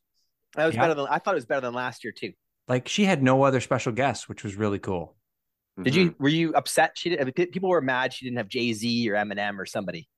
That 0.55 0.67
was 0.67 0.75
Yeah. 0.75 0.81
better 0.83 0.95
than 0.95 1.07
I 1.11 1.19
thought 1.19 1.35
it 1.35 1.43
was 1.43 1.47
better 1.47 1.61
than 1.61 1.75
last 1.75 2.03
year 2.05 2.13
too. 2.13 2.33
Like 2.69 2.89
she 2.89 3.05
had 3.05 3.23
no 3.23 3.43
other 3.43 3.61
special 3.61 3.93
guests, 3.93 4.29
which 4.29 4.45
was 4.45 4.57
really 4.57 4.79
cool. 4.79 5.17
Did 5.83 5.93
Mm-hmm. 5.93 6.01
you 6.03 6.15
were 6.19 6.29
you 6.29 6.55
upset 6.55 6.93
she 6.95 7.11
did 7.11 7.21
I 7.21 7.25
mean, 7.25 7.33
people 7.35 7.69
were 7.69 7.81
mad 7.83 8.15
she 8.15 8.25
didn't 8.25 8.39
have 8.39 8.49
Jay-Z 8.49 9.11
or 9.11 9.15
Eminem 9.15 9.59
or 9.59 9.67
somebody. 9.67 10.09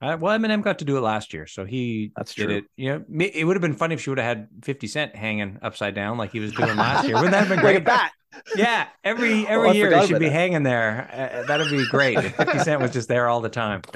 Uh, 0.00 0.16
well, 0.20 0.38
Eminem 0.38 0.62
got 0.62 0.80
to 0.80 0.84
do 0.84 0.96
it 0.98 1.00
last 1.00 1.32
year, 1.32 1.46
so 1.46 1.64
he 1.64 2.12
That's 2.16 2.34
did 2.34 2.46
true. 2.46 2.56
it. 2.56 2.64
You 2.76 2.90
know, 2.90 3.04
it 3.20 3.44
would 3.46 3.56
have 3.56 3.62
been 3.62 3.74
funny 3.74 3.94
if 3.94 4.02
she 4.02 4.10
would 4.10 4.18
have 4.18 4.36
had 4.36 4.48
Fifty 4.62 4.86
Cent 4.86 5.14
hanging 5.16 5.58
upside 5.62 5.94
down 5.94 6.18
like 6.18 6.32
he 6.32 6.40
was 6.40 6.52
doing 6.52 6.76
last 6.76 7.06
year. 7.06 7.14
Wouldn't 7.14 7.32
that 7.32 7.46
have 7.46 7.48
been 7.48 7.60
great? 7.60 7.84
bat. 7.84 8.12
Yeah, 8.56 8.88
every 9.02 9.46
Oh, 9.48 9.50
every 9.50 9.68
I 9.70 9.72
year 9.72 9.98
he 10.00 10.06
should 10.06 10.18
be 10.18 10.26
that. 10.26 10.32
hanging 10.32 10.62
there. 10.62 11.08
Uh, 11.42 11.46
that'd 11.46 11.70
be 11.70 11.86
great 11.88 12.18
if 12.18 12.36
Fifty 12.36 12.58
Cent 12.58 12.80
was 12.82 12.90
just 12.90 13.08
there 13.08 13.28
all 13.28 13.40
the 13.40 13.48
time. 13.48 13.82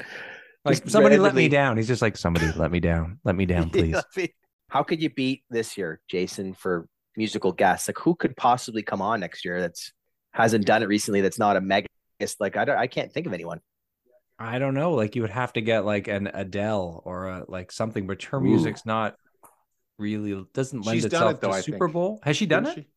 Like 0.65 0.81
Just 0.81 0.91
somebody 0.91 1.17
let 1.17 1.35
me 1.35 1.47
down. 1.47 1.77
He's 1.77 1.87
just 1.87 2.01
like 2.01 2.17
somebody 2.17 2.51
let 2.51 2.69
me 2.69 2.81
down. 2.81 3.19
Let 3.23 3.33
me 3.37 3.45
down, 3.53 3.69
please. 3.69 3.95
How 4.67 4.83
could 4.83 5.01
you 5.01 5.09
beat 5.09 5.43
this 5.49 5.77
year, 5.77 6.01
Jason, 6.09 6.53
for 6.53 6.85
musical 7.15 7.53
guests? 7.53 7.87
Like 7.87 7.97
who 7.97 8.13
could 8.13 8.35
possibly 8.35 8.83
come 8.83 9.01
on 9.01 9.21
next 9.21 9.45
year 9.45 9.61
that's 9.61 9.93
hasn't 10.33 10.65
done 10.65 10.83
it 10.83 10.87
recently 10.87 11.21
that's 11.21 11.39
not 11.39 11.55
a 11.55 11.61
mega 11.61 11.87
like 12.41 12.57
I 12.57 12.65
don't 12.65 12.77
I 12.77 12.87
can't 12.87 13.11
think 13.11 13.25
of 13.25 13.31
anyone. 13.33 13.61
I 14.39 14.57
don't 14.57 14.73
know. 14.73 14.93
Like 14.93 15.15
you 15.15 15.21
would 15.21 15.31
have 15.31 15.53
to 15.53 15.61
get 15.61 15.85
like 15.85 16.07
an 16.07 16.27
Adele 16.33 17.01
or 17.05 17.27
a, 17.27 17.45
like 17.47 17.71
something, 17.71 18.07
but 18.07 18.23
her 18.23 18.39
music's 18.39 18.85
not 18.85 19.15
really 19.97 20.45
doesn't 20.53 20.85
lend 20.85 20.95
She's 20.95 21.03
done 21.03 21.11
itself 21.13 21.33
it, 21.35 21.41
though, 21.41 21.49
to 21.51 21.53
I 21.55 21.61
Super 21.61 21.87
think. 21.87 21.93
Bowl. 21.93 22.19
Has 22.23 22.37
she 22.37 22.45
done 22.45 22.63
Didn't 22.63 22.77
it? 22.79 22.81
she? 22.83 22.87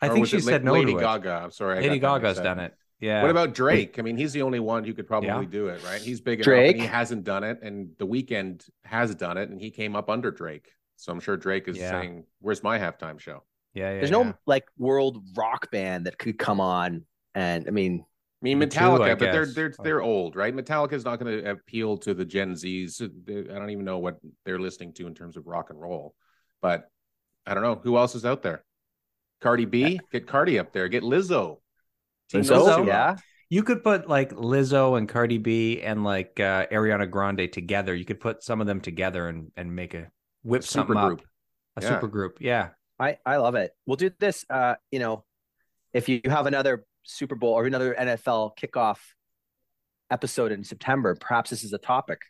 I 0.00 0.08
Or 0.08 0.14
think 0.14 0.26
she 0.28 0.40
said 0.40 0.64
La- 0.64 0.72
no 0.72 0.78
Lady. 0.78 0.94
Gaga. 0.94 1.40
I'm 1.44 1.50
sorry. 1.50 1.78
I 1.78 1.80
Lady 1.80 1.98
Gaga's 1.98 2.38
done 2.38 2.60
it. 2.60 2.74
Yeah. 3.00 3.22
What 3.22 3.30
about 3.30 3.54
Drake? 3.54 3.98
I 3.98 4.02
mean, 4.02 4.16
he's 4.16 4.32
the 4.32 4.42
only 4.42 4.60
one 4.60 4.84
who 4.84 4.94
could 4.94 5.06
probably 5.06 5.28
Yeah. 5.28 5.44
do 5.50 5.68
it, 5.68 5.82
right? 5.84 6.00
He's 6.00 6.20
big 6.20 6.38
enough 6.38 6.44
Drake? 6.44 6.72
and 6.76 6.82
he 6.82 6.86
hasn't 6.86 7.24
done 7.24 7.42
it, 7.44 7.58
and 7.62 7.90
the 7.98 8.06
Weeknd 8.06 8.68
has 8.84 9.14
done 9.14 9.36
it, 9.36 9.50
and 9.50 9.60
he 9.60 9.70
came 9.70 9.96
up 9.96 10.08
under 10.08 10.30
Drake. 10.30 10.68
So 10.96 11.12
I'm 11.12 11.20
sure 11.20 11.36
Drake 11.36 11.68
is 11.68 11.76
Yeah. 11.76 11.90
saying, 11.90 12.24
"Where's 12.40 12.62
my 12.62 12.78
halftime 12.78 13.18
show?" 13.20 13.42
Yeah, 13.74 13.90
yeah. 13.90 13.98
There's 13.98 14.10
yeah. 14.10 14.22
no 14.22 14.34
like 14.46 14.66
world 14.78 15.22
rock 15.36 15.70
band 15.70 16.06
that 16.06 16.18
could 16.18 16.38
come 16.38 16.60
on 16.60 17.04
and 17.34 17.66
I 17.68 17.70
mean 17.70 18.04
I 18.40 18.44
mean, 18.44 18.58
The 18.60 18.66
two, 18.66 18.78
Metallica, 18.78 19.00
I 19.10 19.14
but 19.14 19.32
they're 19.32 19.46
they're 19.46 19.74
they're 19.82 20.02
old, 20.02 20.36
right? 20.36 20.54
Metallica's 20.54 21.04
not 21.04 21.18
going 21.18 21.42
to 21.42 21.50
appeal 21.50 21.96
to 21.98 22.14
the 22.14 22.24
Gen 22.24 22.52
Zs. 22.54 23.00
I 23.02 23.58
don't 23.58 23.70
even 23.70 23.84
know 23.84 23.98
what 23.98 24.18
they're 24.44 24.60
listening 24.60 24.92
to 24.94 25.06
in 25.08 25.14
terms 25.14 25.36
of 25.36 25.46
rock 25.46 25.70
and 25.70 25.80
roll. 25.80 26.14
But 26.62 26.88
I 27.46 27.54
don't 27.54 27.62
know 27.64 27.80
who 27.82 27.96
else 27.96 28.14
is 28.14 28.24
out 28.24 28.42
there. 28.42 28.64
Cardi 29.40 29.64
B, 29.64 30.00
get 30.12 30.26
Cardi 30.26 30.58
up 30.58 30.72
there. 30.72 30.88
Get 30.88 31.02
Lizzo. 31.02 31.58
Team 32.30 32.42
Lizzo, 32.42 32.48
those 32.48 32.66
two 32.76 32.82
up. 32.82 32.86
yeah. 32.86 33.16
You 33.50 33.62
could 33.62 33.82
put 33.82 34.08
like 34.08 34.30
Lizzo 34.34 34.98
and 34.98 35.08
Cardi 35.08 35.38
B 35.38 35.80
and 35.80 36.04
like 36.04 36.38
uh, 36.38 36.66
Ariana 36.66 37.10
Grande 37.10 37.50
together. 37.52 37.94
You 37.94 38.04
could 38.04 38.20
put 38.20 38.42
some 38.42 38.60
of 38.60 38.66
them 38.66 38.80
together 38.80 39.28
and 39.28 39.50
and 39.56 39.74
make 39.74 39.94
a 39.94 40.10
whip 40.42 40.62
Super 40.62 40.94
group. 40.94 41.20
up. 41.20 41.26
A 41.76 41.82
Yeah. 41.82 41.88
super 41.88 42.08
group. 42.08 42.38
Yeah. 42.40 42.68
I 43.00 43.18
I 43.24 43.36
love 43.38 43.54
it. 43.54 43.72
We'll 43.86 43.96
do 43.96 44.10
this. 44.18 44.44
Uh, 44.50 44.74
you 44.90 44.98
know, 44.98 45.24
if 45.92 46.08
you 46.08 46.20
have 46.26 46.46
another 46.46 46.84
Super 47.04 47.34
Bowl 47.34 47.54
or 47.54 47.64
another 47.66 47.94
NFL 47.98 48.52
kickoff 48.58 48.98
episode 50.10 50.52
in 50.52 50.64
September, 50.64 51.14
perhaps 51.14 51.50
this 51.50 51.64
is 51.64 51.72
a 51.72 51.78
topic 51.78 52.20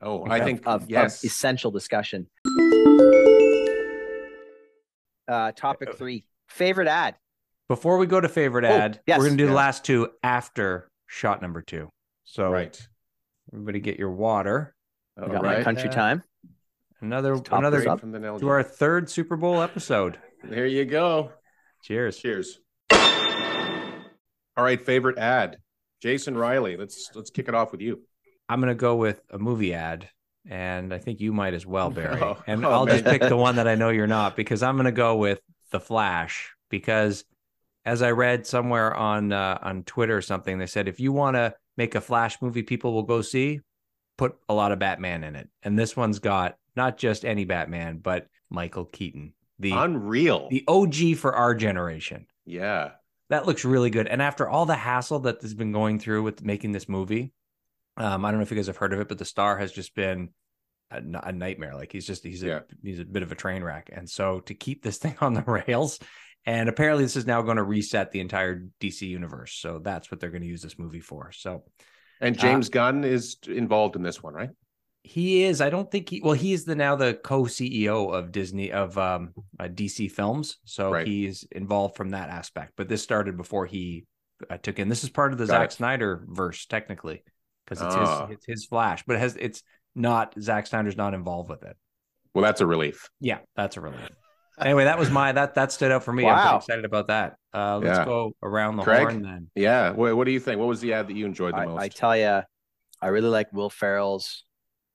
Oh, 0.00 0.24
I 0.26 0.38
of- 0.38 0.44
think 0.44 0.60
of, 0.66 0.82
of 0.84 0.90
yes. 0.90 1.24
essential 1.24 1.70
discussion. 1.70 2.28
Uh, 5.26 5.52
topic 5.52 5.94
three: 5.96 6.24
favorite 6.48 6.88
ad. 6.88 7.14
Before 7.68 7.98
we 7.98 8.06
go 8.06 8.20
to 8.20 8.28
favorite 8.28 8.64
Oh, 8.64 8.68
ad, 8.68 9.00
yes, 9.06 9.18
we're 9.18 9.26
gonna 9.26 9.36
do 9.36 9.46
the 9.46 9.52
last 9.52 9.84
two 9.84 10.08
after 10.22 10.88
shot 11.06 11.42
number 11.42 11.60
two. 11.60 11.90
So 12.24 12.50
right. 12.50 12.80
everybody 13.52 13.80
get 13.80 13.98
your 13.98 14.10
water. 14.10 14.74
I 15.18 15.22
All 15.22 15.28
got 15.28 15.42
my 15.42 15.62
country 15.62 15.88
Uh, 15.88 15.92
time. 15.92 16.22
Another 17.00 17.38
Top 17.38 17.58
another 17.58 17.82
from 17.98 18.12
the 18.12 18.18
Nell 18.18 18.38
to 18.40 18.48
our 18.48 18.62
third 18.62 19.10
Super 19.10 19.36
Bowl 19.36 19.60
episode. 19.60 20.18
There 20.44 20.66
you 20.66 20.84
go. 20.84 21.32
Cheers. 21.82 22.16
Cheers. 22.18 22.58
All 24.58 24.64
right, 24.64 24.80
favorite 24.80 25.18
ad. 25.18 25.58
Jason 26.02 26.36
Riley. 26.36 26.76
Let's 26.76 27.10
let's 27.14 27.30
kick 27.30 27.46
it 27.48 27.54
off 27.54 27.70
with 27.70 27.80
you. 27.80 28.00
I'm 28.48 28.58
gonna 28.58 28.74
go 28.74 28.96
with 28.96 29.20
a 29.30 29.38
movie 29.38 29.72
ad, 29.72 30.08
and 30.50 30.92
I 30.92 30.98
think 30.98 31.20
you 31.20 31.32
might 31.32 31.54
as 31.54 31.64
well, 31.64 31.90
Barry. 31.90 32.20
Oh, 32.22 32.42
and 32.44 32.66
oh, 32.66 32.70
I'll 32.70 32.86
just 32.86 33.04
pick 33.04 33.22
the 33.22 33.36
one 33.36 33.54
that 33.56 33.68
I 33.68 33.76
know 33.76 33.90
you're 33.90 34.08
not 34.08 34.34
because 34.34 34.64
I'm 34.64 34.76
gonna 34.76 34.90
go 34.90 35.16
with 35.16 35.40
The 35.70 35.78
Flash 35.78 36.50
because, 36.70 37.24
as 37.84 38.02
I 38.02 38.10
read 38.10 38.48
somewhere 38.48 38.92
on 38.92 39.32
uh, 39.32 39.58
on 39.62 39.84
Twitter 39.84 40.16
or 40.16 40.22
something, 40.22 40.58
they 40.58 40.66
said 40.66 40.88
if 40.88 40.98
you 40.98 41.12
want 41.12 41.36
to 41.36 41.54
make 41.76 41.94
a 41.94 42.00
Flash 42.00 42.42
movie, 42.42 42.64
people 42.64 42.92
will 42.92 43.04
go 43.04 43.22
see. 43.22 43.60
Put 44.16 44.36
a 44.48 44.54
lot 44.54 44.72
of 44.72 44.80
Batman 44.80 45.22
in 45.22 45.36
it, 45.36 45.48
and 45.62 45.78
this 45.78 45.96
one's 45.96 46.18
got 46.18 46.56
not 46.74 46.98
just 46.98 47.24
any 47.24 47.44
Batman, 47.44 47.98
but 47.98 48.26
Michael 48.50 48.86
Keaton, 48.86 49.34
the 49.60 49.70
Unreal. 49.70 50.48
the 50.50 50.64
OG 50.66 51.16
for 51.16 51.32
our 51.36 51.54
generation. 51.54 52.26
yeah. 52.44 52.90
That 53.30 53.46
looks 53.46 53.64
really 53.64 53.90
good. 53.90 54.06
And 54.08 54.22
after 54.22 54.48
all 54.48 54.66
the 54.66 54.74
hassle 54.74 55.20
that 55.20 55.42
has 55.42 55.54
been 55.54 55.72
going 55.72 55.98
through 55.98 56.22
with 56.22 56.42
making 56.42 56.72
this 56.72 56.88
movie, 56.88 57.32
um, 57.96 58.24
I 58.24 58.30
don't 58.30 58.38
know 58.38 58.44
if 58.44 58.50
you 58.50 58.56
guys 58.56 58.68
have 58.68 58.76
heard 58.76 58.92
of 58.92 59.00
it, 59.00 59.08
but 59.08 59.18
the 59.18 59.24
star 59.24 59.58
has 59.58 59.72
just 59.72 59.94
been 59.94 60.30
a 60.90 61.32
nightmare. 61.32 61.74
Like 61.74 61.92
he's 61.92 62.06
just 62.06 62.24
he's 62.24 62.42
a 62.42 62.46
Yeah. 62.46 62.60
he's 62.82 63.00
a 63.00 63.04
bit 63.04 63.22
of 63.22 63.30
a 63.30 63.34
train 63.34 63.62
wreck. 63.62 63.90
And 63.92 64.08
so 64.08 64.40
to 64.40 64.54
keep 64.54 64.82
this 64.82 64.96
thing 65.02 65.16
on 65.20 65.34
the 65.34 65.42
rails, 65.42 65.98
and 66.46 66.68
apparently 66.68 67.04
this 67.04 67.16
is 67.16 67.26
now 67.26 67.42
going 67.42 67.58
to 67.58 67.62
reset 67.62 68.10
the 68.10 68.20
entire 68.20 68.64
DC 68.80 69.02
universe. 69.02 69.52
So 69.54 69.80
that's 69.80 70.10
what 70.10 70.20
they're 70.20 70.30
going 70.30 70.42
to 70.42 70.48
use 70.48 70.62
this 70.62 70.78
movie 70.78 71.00
for. 71.00 71.30
So 71.32 71.64
And 72.20 72.38
Uh, 72.38 72.40
James 72.40 72.70
Gunn 72.70 73.04
is 73.04 73.36
involved 73.46 73.96
in 73.96 74.02
this 74.02 74.22
one, 74.22 74.32
right? 74.32 74.50
He 75.02 75.44
is. 75.44 75.60
I 75.60 75.70
don't 75.70 75.90
think 75.90 76.08
he. 76.10 76.20
Well, 76.22 76.34
he 76.34 76.52
is 76.52 76.64
the 76.64 76.74
now 76.74 76.96
the 76.96 77.14
co 77.14 77.42
CEO 77.44 78.12
of 78.12 78.32
Disney 78.32 78.72
of 78.72 78.96
um, 78.98 79.32
uh, 79.58 79.64
DC 79.64 80.10
Films, 80.10 80.58
so 80.64 80.90
Right. 80.92 81.06
he's 81.06 81.44
involved 81.52 81.96
from 81.96 82.10
that 82.10 82.28
aspect. 82.30 82.72
But 82.76 82.88
this 82.88 83.02
started 83.02 83.36
before 83.36 83.66
he 83.66 84.04
uh, 84.50 84.58
took 84.58 84.78
in. 84.78 84.88
This 84.88 85.04
is 85.04 85.10
part 85.10 85.32
of 85.32 85.38
the 85.38 85.46
Got 85.46 85.52
Zack 85.52 85.70
it. 85.70 85.72
Snyder 85.72 86.24
verse, 86.28 86.66
technically, 86.66 87.22
because 87.64 87.82
it's 87.82 87.94
Ah. 87.94 88.26
his 88.26 88.36
it's 88.36 88.46
his 88.46 88.66
Flash, 88.66 89.02
but 89.06 89.16
it 89.16 89.20
has 89.20 89.36
it's 89.36 89.62
not 89.94 90.34
Zack 90.40 90.66
Snyder's 90.66 90.96
not 90.96 91.14
involved 91.14 91.48
with 91.50 91.62
it. 91.62 91.76
Well, 92.34 92.44
that's 92.44 92.60
a 92.60 92.66
relief. 92.66 93.08
Yeah, 93.20 93.38
that's 93.56 93.76
a 93.76 93.80
relief. 93.80 94.10
Anyway, 94.60 94.84
that 94.84 94.98
was 94.98 95.08
my 95.10 95.32
that 95.32 95.54
that 95.54 95.72
stood 95.72 95.90
out 95.92 96.02
for 96.04 96.12
me. 96.12 96.26
I'm 96.28 96.40
pretty 96.42 96.56
excited 96.56 96.84
about 96.84 97.06
that. 97.06 97.36
Uh, 97.54 97.78
let's 97.78 97.98
Yeah. 97.98 98.04
go 98.04 98.32
around 98.42 98.76
the 98.76 98.82
Craig? 98.82 99.02
horn 99.02 99.22
then. 99.22 99.50
Yeah. 99.54 99.90
What, 99.90 100.16
what 100.16 100.24
do 100.24 100.32
you 100.32 100.40
think? 100.40 100.58
What 100.58 100.66
was 100.68 100.80
the 100.80 100.92
ad 100.94 101.06
that 101.08 101.14
you 101.16 101.24
enjoyed 101.26 101.54
the 101.54 101.58
I, 101.58 101.66
most? 101.66 101.80
I 101.80 101.88
tell 101.88 102.16
you, 102.16 102.42
I 103.00 103.06
really 103.08 103.28
like 103.28 103.52
Will 103.52 103.70
Ferrell's 103.70 104.44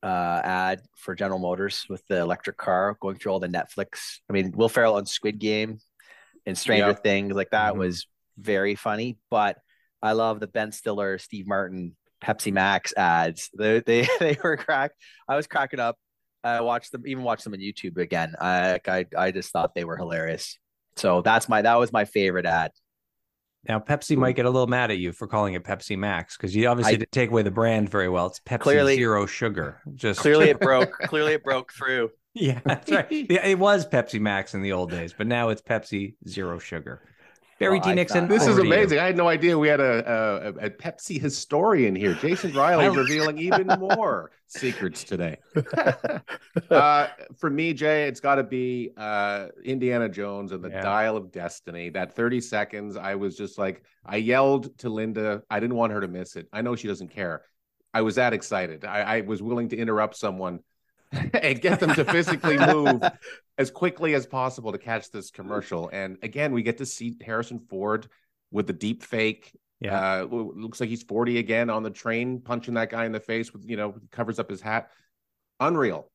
uh, 0.04 0.42
ad 0.44 0.82
for 0.98 1.16
General 1.16 1.40
Motors 1.40 1.86
with 1.90 2.06
the 2.08 2.20
electric 2.20 2.58
car 2.58 2.98
going 3.00 3.16
through 3.16 3.32
all 3.32 3.40
the 3.40 3.48
Netflix. 3.48 4.20
I 4.30 4.34
mean, 4.34 4.52
Will 4.52 4.70
Ferrell 4.70 4.96
on 4.96 5.06
Squid 5.06 5.40
Game 5.40 5.80
and 6.46 6.58
Stranger 6.58 6.88
Yeah. 6.90 6.94
Things, 6.94 7.34
like 7.36 7.52
that 7.52 7.74
Mhm. 7.74 7.78
was 7.78 8.06
very 8.38 8.76
funny. 8.76 9.18
But 9.32 9.58
I 10.02 10.12
love 10.12 10.40
the 10.40 10.48
Ben 10.48 10.72
Stiller, 10.74 11.18
Steve 11.18 11.48
Martin, 11.48 11.96
Pepsi 12.22 12.52
Max 12.52 12.94
ads. 12.98 13.50
They 13.58 13.80
they, 13.80 14.08
they 14.20 14.38
were 14.44 14.58
crack. 14.58 14.92
I 15.28 15.36
was 15.36 15.48
cracking 15.48 15.80
up. 15.80 15.98
I 16.44 16.60
watched 16.60 16.92
them, 16.92 17.04
even 17.08 17.24
watched 17.24 17.46
them 17.46 17.54
on 17.54 17.60
YouTube 17.60 17.98
again. 17.98 18.36
I 18.40 18.80
I 18.86 19.06
I 19.18 19.32
just 19.32 19.52
thought 19.52 19.74
they 19.74 19.86
were 19.86 19.96
hilarious. 19.96 20.60
So 20.98 21.22
that's 21.22 21.48
my 21.48 21.62
that 21.62 21.76
was 21.76 21.94
my 21.94 22.04
favorite 22.06 22.46
ad. 22.46 22.72
Now, 23.68 23.80
Pepsi 23.80 24.18
might 24.18 24.32
hmm. 24.32 24.38
get 24.38 24.46
a 24.46 24.50
little 24.50 24.68
mad 24.68 24.92
at 24.92 24.98
you 24.98 25.14
for 25.14 25.28
calling 25.28 25.54
it 25.54 25.64
Pepsi 25.64 25.98
Max 25.98 26.36
because 26.38 26.56
you 26.56 26.68
obviously 26.68 26.94
I- 26.94 26.98
didn't 26.98 27.12
take 27.12 27.30
away 27.30 27.44
the 27.44 27.52
brand 27.52 27.90
very 27.90 28.10
well. 28.10 28.28
It's 28.28 28.40
Pepsi 28.40 28.60
Clearly- 28.60 28.96
Zero 28.96 29.26
Sugar. 29.26 29.82
Just 29.96 30.20
Clearly 30.20 30.50
it 30.50 30.60
broke. 30.62 30.92
clearly 31.04 31.34
it 31.34 31.44
broke 31.44 31.72
through. 31.74 32.12
Yeah, 32.34 32.60
that's 32.66 32.92
right. 32.92 33.08
Yeah, 33.12 33.46
it 33.46 33.60
was 33.60 33.86
Pepsi 33.86 34.20
Max 34.20 34.54
in 34.56 34.62
the 34.64 34.72
old 34.74 34.90
days, 34.90 35.14
but 35.16 35.28
now 35.28 35.50
it's 35.50 35.62
Pepsi 35.62 36.16
Zero 36.28 36.58
Sugar. 36.60 37.02
Barry 37.64 37.80
Well, 37.80 37.86
D. 37.86 37.92
I 37.92 37.94
Nixon, 37.96 38.28
this 38.28 38.44
is 38.44 38.50
over 38.50 38.64
you. 38.64 38.74
amazing. 38.74 39.00
I 39.00 39.06
had 39.06 39.18
no 39.18 39.28
idea 39.28 39.58
we 39.58 39.68
had 39.68 39.80
a, 39.80 40.54
a, 40.62 40.66
a 40.66 40.70
Pepsi 40.70 41.20
historian 41.20 41.96
here. 41.96 42.14
Jason 42.16 42.54
Riley 42.54 42.90
revealing 42.90 43.38
even 43.38 43.68
more 43.80 44.32
secrets 44.48 45.04
today. 45.04 45.38
uh, 46.70 47.08
for 47.38 47.50
me, 47.50 47.74
Jay, 47.74 48.04
it's 48.08 48.20
got 48.20 48.36
to 48.36 48.44
be 48.44 48.92
uh, 48.98 49.48
Indiana 49.64 50.10
Jones 50.10 50.52
and 50.52 50.64
the 50.64 50.70
Yeah. 50.70 50.82
Dial 50.82 51.18
of 51.18 51.32
Destiny. 51.32 51.90
That 51.90 52.16
30 52.16 52.42
seconds, 52.42 52.98
I 52.98 53.16
was 53.16 53.38
just 53.38 53.58
like, 53.58 53.84
I 54.06 54.18
yelled 54.18 54.78
to 54.80 54.90
Linda. 54.90 55.44
I 55.50 55.60
didn't 55.60 55.76
want 55.76 55.94
her 55.94 56.02
to 56.02 56.08
miss 56.08 56.36
it. 56.36 56.48
I 56.52 56.62
know 56.62 56.76
she 56.76 56.88
doesn't 56.88 57.10
care. 57.10 57.44
I 57.94 58.02
was 58.02 58.16
that 58.16 58.34
excited. 58.34 58.86
I, 58.86 59.18
I 59.18 59.22
was 59.22 59.42
willing 59.42 59.70
to 59.70 59.78
interrupt 59.78 60.16
someone 60.18 60.60
and 61.34 61.62
get 61.62 61.80
them 61.80 61.94
to 61.94 62.04
physically 62.06 62.58
move 62.58 63.02
as 63.58 63.70
quickly 63.72 64.14
as 64.16 64.26
possible 64.26 64.72
to 64.72 64.78
catch 64.78 65.12
this 65.12 65.30
commercial. 65.32 65.90
And 65.94 66.18
again, 66.24 66.54
we 66.54 66.64
get 66.64 66.80
to 66.80 66.86
see 66.86 67.16
Harrison 67.24 67.60
Ford 67.60 68.08
with 68.52 68.68
the 68.68 68.74
deep 68.74 69.04
fake. 69.04 69.52
Yeah. 69.80 70.22
Uh, 70.22 70.28
looks 70.32 70.80
like 70.80 70.90
he's 70.90 71.04
40 71.04 71.38
again 71.40 71.70
on 71.70 71.84
the 71.84 71.90
train, 71.90 72.40
punching 72.40 72.74
that 72.76 72.90
guy 72.90 73.06
in 73.06 73.12
the 73.12 73.20
face 73.20 73.52
with, 73.54 73.70
you 73.70 73.76
know, 73.78 73.96
covers 74.12 74.40
up 74.40 74.50
his 74.50 74.62
hat. 74.62 74.90
Unreal. 75.60 76.10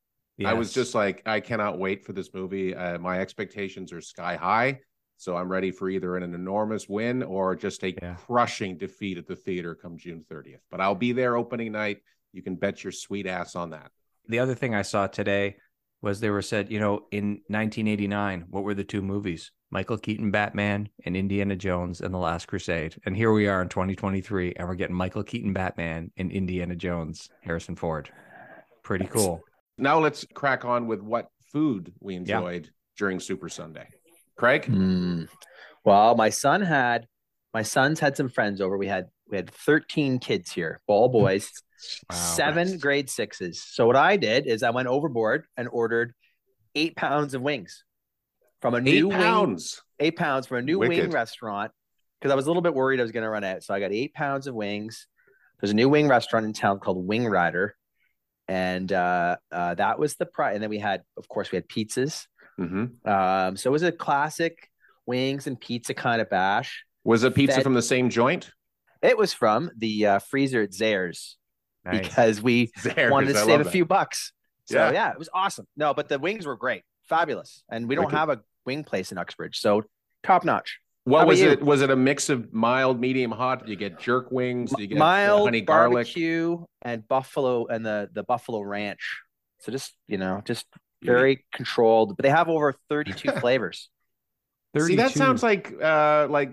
I 0.44 0.54
was 0.54 0.72
just 0.72 0.94
like, 0.94 1.22
I 1.26 1.40
cannot 1.40 1.80
wait 1.80 2.04
for 2.04 2.12
this 2.12 2.32
movie. 2.32 2.72
Uh, 2.72 2.98
my 3.00 3.18
expectations 3.20 3.92
are 3.92 4.00
sky 4.00 4.36
high. 4.36 4.80
So 5.16 5.36
I'm 5.36 5.50
ready 5.50 5.72
for 5.72 5.90
either 5.90 6.16
an 6.16 6.22
enormous 6.32 6.88
win 6.88 7.24
or 7.24 7.56
just 7.56 7.82
a 7.82 7.92
Yeah. 7.92 8.14
crushing 8.14 8.76
defeat 8.76 9.18
at 9.18 9.26
the 9.26 9.34
theater 9.34 9.74
come 9.74 9.98
June 9.98 10.24
30th. 10.30 10.60
But 10.70 10.80
I'll 10.80 10.94
be 10.94 11.10
there 11.12 11.36
opening 11.36 11.72
night 11.72 12.02
You 12.32 12.42
can 12.42 12.56
bet 12.56 12.84
your 12.84 12.92
sweet 12.92 13.26
ass 13.26 13.56
on 13.56 13.70
that. 13.70 13.90
The 14.28 14.38
other 14.38 14.54
thing 14.54 14.74
I 14.74 14.82
saw 14.82 15.06
today 15.08 15.56
was 16.00 16.20
they 16.20 16.30
were 16.30 16.42
said, 16.42 16.70
you 16.70 16.78
know, 16.80 17.06
in 17.10 17.40
1989, 17.48 18.46
what 18.50 18.64
were 18.64 18.74
the 18.74 18.84
two 18.84 19.02
movies? 19.02 19.50
Michael 19.70 19.98
Keaton 19.98 20.30
Batman 20.30 20.88
and 21.04 21.16
Indiana 21.16 21.54
Jones 21.56 22.00
and 22.00 22.14
the 22.14 22.18
Last 22.18 22.46
Crusade. 22.48 22.96
And 23.04 23.16
here 23.16 23.32
we 23.32 23.48
are 23.48 23.60
in 23.60 23.68
2023 23.68 24.54
and 24.56 24.66
we're 24.68 24.74
getting 24.74 24.96
Michael 24.96 25.22
Keaton 25.22 25.52
Batman 25.52 26.10
and 26.16 26.30
Indiana 26.32 26.74
Jones, 26.74 27.28
Harrison 27.42 27.76
Ford. 27.76 28.08
Pretty 28.82 29.06
cool. 29.06 29.42
Now 29.76 29.98
let's 29.98 30.24
crack 30.32 30.64
on 30.64 30.86
with 30.86 31.00
what 31.02 31.28
food 31.52 31.92
we 32.00 32.14
Yeah. 32.14 32.18
enjoyed 32.38 32.70
during 32.96 33.20
Super 33.20 33.48
Sunday. 33.48 33.88
Craig? 34.36 34.62
Mm. 34.62 35.28
Well, 35.84 36.14
my 36.14 36.30
son 36.30 36.62
had 36.62 37.06
my 37.54 37.62
son's 37.62 37.98
had 37.98 38.16
some 38.16 38.28
friends 38.28 38.60
over. 38.60 38.76
We 38.78 38.86
had 38.86 39.06
we 39.30 39.36
had 39.36 39.50
13 39.50 40.18
kids 40.20 40.50
here, 40.52 40.80
all 40.86 41.08
boys, 41.08 41.50
Wow. 42.10 42.16
seven 42.16 42.78
grade 42.78 43.08
sixes. 43.08 43.62
So 43.62 43.86
what 43.86 43.96
I 43.96 44.16
did 44.16 44.46
is 44.46 44.62
I 44.62 44.70
went 44.70 44.88
overboard 44.88 45.44
and 45.56 45.68
ordered 45.70 46.14
eight 46.74 46.96
pounds 46.96 47.34
of 47.34 47.42
wings 47.42 47.84
from 48.60 48.74
a 48.74 48.78
Eight 48.78 48.82
new 48.84 49.08
wing, 49.08 49.58
eight 50.00 50.16
pounds 50.16 50.46
from 50.46 50.58
a 50.58 50.62
new 50.62 50.78
wing 50.78 51.10
restaurant 51.10 51.72
because 52.20 52.32
I 52.32 52.34
was 52.34 52.46
a 52.46 52.48
little 52.48 52.62
bit 52.62 52.74
worried 52.74 52.98
I 53.00 53.02
was 53.02 53.12
going 53.12 53.22
to 53.22 53.30
run 53.30 53.44
out. 53.44 53.62
So 53.62 53.74
I 53.74 53.80
got 53.80 53.92
eight 53.92 54.12
pounds 54.14 54.46
of 54.46 54.54
wings. 54.54 55.06
There's 55.60 55.70
a 55.70 55.74
new 55.74 55.88
wing 55.88 56.08
restaurant 56.08 56.46
in 56.46 56.52
town 56.52 56.78
called 56.80 57.06
Wing 57.06 57.26
Rider, 57.26 57.74
and 58.46 58.92
uh, 58.92 59.36
uh, 59.50 59.74
that 59.74 59.98
was 59.98 60.14
the 60.16 60.26
price. 60.26 60.54
And 60.54 60.62
then 60.62 60.70
we 60.70 60.78
had, 60.78 61.02
of 61.16 61.28
course, 61.28 61.50
we 61.50 61.56
had 61.56 61.68
pizzas. 61.68 62.26
hmm 62.56 62.86
Um, 63.04 63.56
so 63.56 63.70
it 63.70 63.72
was 63.72 63.82
a 63.82 63.92
classic 63.92 64.70
wings 65.06 65.46
and 65.46 65.60
pizza 65.60 65.94
kind 65.94 66.20
of 66.20 66.30
bash. 66.30 66.84
Was 67.04 67.24
a 67.24 67.30
pizza 67.30 67.56
Fed- 67.56 67.62
from 67.64 67.74
the 67.74 67.82
same 67.82 68.10
joint? 68.10 68.50
It 69.02 69.16
was 69.16 69.32
from 69.32 69.70
the 69.76 70.06
uh, 70.06 70.18
freezer 70.18 70.62
at 70.62 70.70
Zehrs 70.70 71.34
Nice. 71.92 72.08
because 72.08 72.42
we 72.42 72.70
There, 72.82 73.10
wanted 73.10 73.32
to 73.34 73.40
I 73.40 73.44
save 73.44 73.60
a 73.60 73.64
that. 73.64 73.70
few 73.70 73.84
bucks. 73.84 74.32
So 74.66 74.76
Yeah. 74.76 74.92
yeah. 74.92 75.12
it 75.12 75.18
was 75.18 75.28
awesome. 75.32 75.66
No, 75.76 75.94
but 75.94 76.08
the 76.08 76.18
wings 76.18 76.46
were 76.46 76.56
great, 76.56 76.82
fabulous, 77.08 77.62
and 77.70 77.88
we 77.88 77.94
don't 77.94 78.04
Wicked. 78.06 78.18
have 78.18 78.28
a 78.30 78.40
wing 78.66 78.84
place 78.84 79.12
in 79.12 79.18
Uxbridge, 79.18 79.58
so 79.58 79.82
top 80.22 80.44
notch. 80.44 80.78
What 81.04 81.26
was 81.26 81.40
you? 81.40 81.50
it? 81.52 81.62
Was 81.62 81.80
it 81.80 81.88
a 81.90 81.96
mix 81.96 82.28
of 82.28 82.52
mild, 82.52 83.00
medium, 83.00 83.30
hot? 83.30 83.60
Did 83.60 83.70
you 83.70 83.76
get 83.76 83.98
jerk 83.98 84.30
wings? 84.30 84.70
Did 84.72 84.80
you 84.80 84.86
get 84.88 84.96
uh, 84.96 84.98
Mild 84.98 85.46
honey 85.46 85.62
garlic? 85.62 85.94
barbecue 85.94 86.58
and 86.82 87.08
buffalo 87.08 87.66
and 87.66 87.86
the 87.86 88.10
the 88.12 88.22
buffalo 88.24 88.60
ranch. 88.60 89.20
So 89.60 89.72
just 89.72 89.94
you 90.06 90.18
know, 90.18 90.42
just 90.44 90.66
You- 91.00 91.12
very 91.12 91.46
controlled. 91.54 92.14
But 92.16 92.24
they 92.24 92.28
have 92.30 92.50
over 92.50 92.74
thirty 92.90 93.14
two 93.14 93.30
flavors. 93.40 93.88
See, 94.78 94.96
that 94.96 95.12
sounds 95.12 95.42
like 95.42 95.72
uh 95.82 96.26
like 96.28 96.52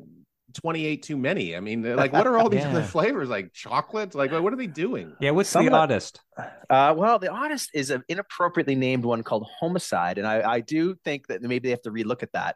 28 0.56 1.04
too 1.04 1.18
many. 1.18 1.56
I 1.56 1.60
mean, 1.60 1.96
like 1.96 2.12
what 2.14 2.26
are 2.28 2.38
all 2.38 2.50
these 2.56 2.66
other 2.66 2.82
flavors? 2.84 3.30
Like 3.30 3.54
chocolate? 3.54 4.16
Like 4.16 4.32
what 4.32 4.52
are 4.52 4.56
they 4.56 4.68
doing? 4.68 5.16
Yeah, 5.20 5.32
what's 5.32 5.50
Some 5.50 5.66
the 5.66 5.72
of 5.72 5.76
oddest? 5.78 6.22
Uh, 6.70 6.94
well, 6.98 7.20
the 7.20 7.32
honest 7.32 7.70
is 7.74 7.92
an 7.92 8.04
inappropriately 8.10 8.76
named 8.76 9.06
one 9.06 9.22
called 9.24 9.48
homicide, 9.60 10.18
and 10.18 10.26
I, 10.28 10.54
I 10.56 10.60
do 10.62 10.96
think 11.04 11.28
that 11.28 11.42
maybe 11.42 11.68
they 11.68 11.72
have 11.72 11.82
to 11.84 11.92
relook 11.92 12.24
at 12.24 12.32
that. 12.34 12.56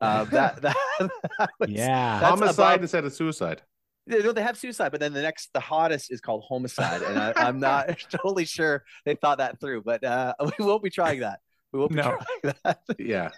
Uh, 0.00 0.24
that, 0.36 0.60
that, 0.62 0.76
that 1.38 1.50
was- 1.58 1.70
Yeah. 1.70 2.20
Homicide 2.20 2.74
above- 2.74 2.82
instead 2.82 3.04
of 3.04 3.12
suicide. 3.12 3.62
They, 4.08 4.22
no, 4.22 4.30
they 4.30 4.42
have 4.42 4.56
suicide, 4.56 4.90
but 4.92 5.00
then 5.00 5.12
the 5.12 5.22
next, 5.22 5.52
the 5.52 5.58
hottest 5.58 6.12
is 6.12 6.20
called 6.20 6.44
homicide, 6.48 7.02
and 7.02 7.18
I, 7.18 7.32
I'm 7.36 7.58
not 7.58 7.98
totally 8.10 8.44
sure 8.44 8.84
they 9.04 9.16
thought 9.16 9.38
that 9.38 9.58
through. 9.60 9.82
But 9.82 10.04
uh, 10.04 10.34
we 10.58 10.64
won't 10.64 10.82
be 10.84 10.90
trying 10.90 11.20
that. 11.20 11.40
We 11.72 11.80
won't 11.80 11.90
be 11.90 11.96
No. 11.96 12.16
trying 12.42 12.54
that. 12.64 12.78
Yeah. 13.00 13.30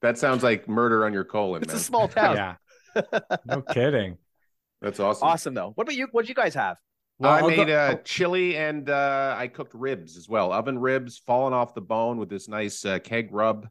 That 0.00 0.16
sounds 0.18 0.42
like 0.42 0.66
murder 0.68 1.04
on 1.06 1.12
your 1.12 1.24
colon, 1.24 1.62
It's 1.62 1.68
man. 1.72 1.76
a 1.76 1.80
small 1.80 2.08
town. 2.08 2.36
Yeah. 2.36 2.54
No 3.46 3.62
kidding. 3.62 4.18
That's 4.80 5.00
awesome. 5.00 5.28
Awesome 5.28 5.54
though. 5.54 5.72
What 5.74 5.84
about 5.84 5.96
you? 5.96 6.08
What 6.12 6.22
did 6.22 6.28
you 6.28 6.34
guys 6.34 6.54
have? 6.54 6.76
Well, 7.18 7.32
I 7.32 7.38
I'll 7.40 7.48
made 7.48 7.66
go- 7.66 7.74
uh, 7.74 7.94
chili 8.04 8.56
and 8.56 8.90
uh, 8.90 9.34
I 9.38 9.48
cooked 9.48 9.74
ribs 9.74 10.16
as 10.16 10.28
well. 10.28 10.52
Oven 10.52 10.78
ribs 10.78 11.18
falling 11.18 11.54
off 11.54 11.74
the 11.74 11.80
bone 11.80 12.18
with 12.18 12.28
this 12.28 12.48
nice 12.48 12.84
uh, 12.84 12.98
keg 12.98 13.28
rub. 13.32 13.68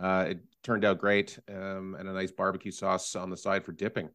Uh, 0.00 0.26
it 0.30 0.40
turned 0.62 0.84
out 0.84 0.98
great. 0.98 1.38
Um, 1.48 1.96
and 1.98 2.08
a 2.08 2.12
nice 2.12 2.32
barbecue 2.32 2.72
sauce 2.72 3.14
on 3.14 3.30
the 3.30 3.36
side 3.36 3.64
for 3.64 3.72
dipping. 3.72 4.08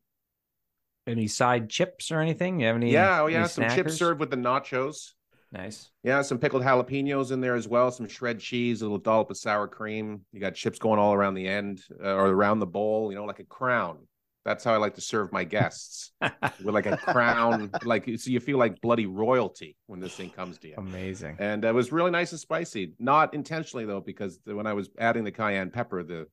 Any 1.07 1.27
side 1.27 1.69
chips 1.69 2.11
or 2.11 2.19
anything? 2.19 2.59
You 2.59 2.67
have 2.67 2.75
any? 2.75 2.91
yeah, 2.91 3.21
oh 3.21 3.27
yeah, 3.27 3.39
any 3.39 3.47
some 3.47 3.69
chips 3.69 3.95
served 3.95 4.19
with 4.19 4.29
the 4.29 4.37
nachos. 4.37 5.11
Nice. 5.51 5.89
Yeah, 6.03 6.21
some 6.21 6.37
pickled 6.37 6.63
jalapenos 6.63 7.31
in 7.31 7.41
there 7.41 7.55
as 7.55 7.67
well. 7.67 7.91
Some 7.91 8.07
shred 8.07 8.39
cheese, 8.39 8.81
a 8.81 8.85
little 8.85 8.97
dollop 8.97 9.29
of 9.31 9.37
sour 9.37 9.67
cream. 9.67 10.21
You 10.31 10.39
got 10.39 10.55
chips 10.55 10.79
going 10.79 10.99
all 10.99 11.13
around 11.13 11.33
the 11.33 11.47
end 11.47 11.81
uh, 12.01 12.13
or 12.13 12.27
around 12.27 12.59
the 12.59 12.67
bowl. 12.67 13.11
You 13.11 13.17
know, 13.17 13.25
like 13.25 13.39
a 13.39 13.43
crown. 13.43 13.97
That's 14.43 14.63
how 14.63 14.73
I 14.73 14.77
like 14.77 14.95
to 14.95 15.01
serve 15.01 15.31
my 15.31 15.43
guests 15.43 16.11
with 16.21 16.73
like 16.73 16.87
a 16.87 16.97
crown. 16.97 17.69
Like 17.83 18.05
so, 18.17 18.29
you 18.29 18.39
feel 18.39 18.57
like 18.57 18.81
bloody 18.81 19.05
royalty 19.05 19.77
when 19.87 19.99
this 19.99 20.15
thing 20.15 20.29
comes 20.31 20.57
to 20.59 20.67
you. 20.69 20.75
Amazing. 20.77 21.37
and 21.39 21.63
it 21.63 21.73
was 21.73 21.91
really 21.91 22.11
nice 22.11 22.31
and 22.31 22.39
spicy. 22.39 22.93
Not 22.99 23.33
intentionally 23.33 23.85
though, 23.85 24.01
because 24.01 24.39
when 24.45 24.65
I 24.65 24.73
was 24.73 24.89
adding 24.97 25.23
the 25.23 25.31
cayenne 25.31 25.69
pepper, 25.69 26.03
the 26.03 26.27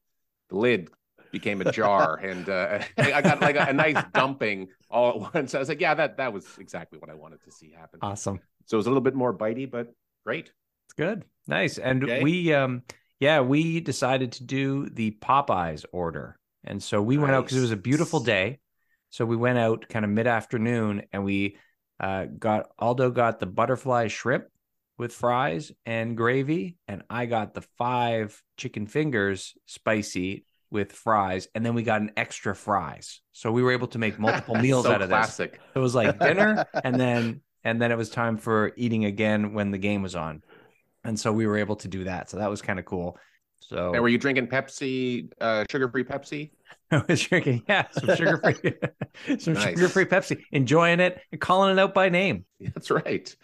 the 0.49 0.57
lid 0.57 0.89
became 1.31 1.61
a 1.61 1.71
jar, 1.71 2.17
and 2.23 2.49
uh, 2.49 2.79
I 2.99 3.21
got 3.21 3.41
like 3.43 3.57
a, 3.57 3.67
a 3.69 3.73
nice 3.75 4.03
dumping 4.15 4.69
all 4.91 5.11
at 5.27 5.35
once. 5.35 5.55
I 5.55 5.59
was 5.59 5.69
like, 5.69 5.81
yeah, 5.81 5.95
that 5.95 6.17
that 6.17 6.33
was 6.33 6.47
exactly 6.59 6.99
what 6.99 7.11
I 7.11 7.15
wanted 7.15 7.43
to 7.45 7.53
see 7.53 7.73
happen. 7.79 7.99
Awesome. 8.01 8.41
So 8.65 8.77
it 8.77 8.79
was 8.79 8.87
a 8.87 8.91
little 8.91 9.03
bit 9.03 9.15
more 9.15 9.37
bitey, 9.37 9.71
but 9.71 9.93
great. 10.25 10.51
It's 10.87 10.95
good. 10.95 11.25
Nice. 11.47 11.77
And 11.77 12.05
Okay. 12.05 12.23
we 12.23 12.55
um 12.55 12.83
yeah, 13.21 13.41
we 13.41 13.81
decided 13.81 14.33
to 14.33 14.45
do 14.45 14.89
the 14.89 15.11
Popeyes 15.21 15.85
order. 15.93 16.39
And 16.69 16.81
so 16.83 17.03
we 17.03 17.19
went 17.19 17.33
out 17.33 17.45
because 17.45 17.57
it 17.59 17.63
was 17.63 17.73
a 17.73 17.77
beautiful 17.77 18.21
day. 18.21 18.61
So 19.11 19.25
we 19.25 19.37
went 19.37 19.59
out 19.59 19.89
kind 19.89 20.05
of 20.05 20.11
mid-afternoon 20.13 21.03
and 21.13 21.25
we 21.25 21.57
uh 21.99 22.27
got 22.27 22.67
Aldo 22.79 23.11
got 23.11 23.41
the 23.41 23.47
butterfly 23.47 24.07
shrimp 24.09 24.45
with 24.99 25.13
fries 25.13 25.73
and 25.87 26.17
gravy 26.17 26.77
and 26.87 27.03
I 27.09 27.27
got 27.27 27.55
the 27.55 27.63
five 27.79 28.41
chicken 28.57 28.87
fingers 28.87 29.55
spicy 29.67 30.45
with 30.71 30.93
fries 30.93 31.49
and 31.55 31.65
then 31.65 31.75
we 31.75 31.83
got 31.83 32.03
an 32.03 32.13
extra 32.17 32.55
fries. 32.55 33.21
So 33.33 33.51
we 33.51 33.63
were 33.63 33.73
able 33.73 33.89
to 33.89 33.99
make 33.99 34.19
multiple 34.19 34.55
meals 34.67 34.85
So 34.85 34.93
out 34.93 35.03
of 35.03 35.09
this. 35.09 35.17
classic. 35.17 35.61
It 35.75 35.79
was 35.79 35.95
like 35.95 36.19
dinner 36.21 36.67
and 36.85 37.01
then 37.01 37.41
and 37.65 37.81
then 37.81 37.91
it 37.91 37.97
was 37.97 38.11
time 38.11 38.37
for 38.37 38.73
eating 38.77 39.07
again 39.07 39.55
when 39.55 39.71
the 39.71 39.79
game 39.79 40.03
was 40.03 40.15
on. 40.15 40.43
And 41.05 41.19
so 41.19 41.33
we 41.33 41.47
were 41.47 41.57
able 41.57 41.77
to 41.77 41.89
do 41.89 42.05
that. 42.05 42.29
So 42.29 42.37
that 42.39 42.51
was 42.51 42.61
kind 42.61 42.79
of 42.79 42.85
cool. 42.85 43.19
So 43.61 43.93
And 43.93 44.03
were 44.03 44.09
you 44.09 44.19
drinking 44.19 44.47
Pepsi, 44.49 45.31
uh, 45.41 45.65
sugar-free 45.71 46.05
Pepsi? 46.05 46.51
I 46.91 47.03
was 47.07 47.21
drinking, 47.21 47.63
yeah, 47.69 47.87
some 47.93 48.17
sugar 48.17 48.39
free 48.39 48.73
some 49.39 49.55
Nice. 49.55 49.65
sugar 49.75 49.89
free 49.89 50.05
Pepsi, 50.07 50.43
enjoying 50.53 51.01
it 51.01 51.21
and 51.33 51.41
calling 51.41 51.77
it 51.77 51.79
out 51.81 51.93
by 51.95 52.09
name. 52.09 52.45
That's 52.61 52.91
right. 52.91 53.35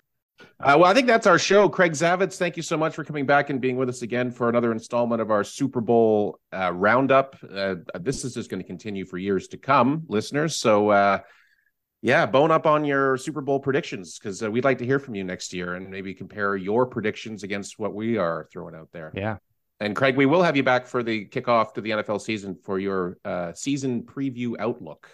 Uh, 0.59 0.77
well, 0.79 0.85
I 0.85 0.95
think 0.95 1.07
that's 1.07 1.27
our 1.27 1.39
show. 1.39 1.69
Craig 1.69 1.93
Zavitz, 1.93 2.37
thank 2.37 2.57
you 2.57 2.63
so 2.63 2.77
much 2.77 2.95
for 2.95 3.05
coming 3.05 3.27
back 3.27 3.51
and 3.51 3.61
being 3.61 3.77
with 3.77 3.89
us 3.89 4.03
again 4.03 4.31
for 4.31 4.49
another 4.49 4.73
installment 4.73 5.21
of 5.23 5.31
our 5.31 5.45
Super 5.45 5.81
Bowl 5.81 6.39
uh, 6.53 6.73
roundup. 6.73 7.37
Uh, 7.53 7.77
this 8.01 8.25
is 8.25 8.35
just 8.35 8.51
going 8.51 8.61
to 8.63 8.67
continue 8.67 9.05
for 9.05 9.19
years 9.19 9.49
to 9.49 9.57
come, 9.59 10.05
listeners. 10.09 10.57
So, 10.57 10.89
uh, 10.91 11.19
yeah, 12.03 12.27
bone 12.27 12.51
up 12.51 12.67
on 12.67 12.85
your 12.85 13.17
Super 13.17 13.41
Bowl 13.43 13.61
predictions 13.61 14.19
because 14.19 14.43
uh, 14.43 14.51
we'd 14.51 14.65
like 14.65 14.79
to 14.79 14.87
hear 14.87 14.99
from 14.99 15.15
you 15.15 15.25
next 15.25 15.53
year 15.53 15.75
and 15.75 15.89
maybe 15.89 16.15
compare 16.15 16.57
your 16.57 16.87
predictions 16.87 17.43
against 17.43 17.79
what 17.79 17.95
we 17.95 18.17
are 18.19 18.49
throwing 18.53 18.75
out 18.75 18.89
there. 18.93 19.13
Yeah. 19.15 19.37
And 19.81 19.95
Craig, 19.97 20.17
we 20.17 20.27
will 20.27 20.43
have 20.43 20.57
you 20.57 20.63
back 20.63 20.87
for 20.87 21.03
the 21.03 21.27
kickoff 21.27 21.75
to 21.75 21.81
the 21.81 21.91
NFL 21.91 22.21
season 22.21 22.57
for 22.63 22.79
your 22.79 23.19
uh, 23.25 23.53
season 23.55 24.03
preview 24.03 24.55
outlook. 24.59 25.11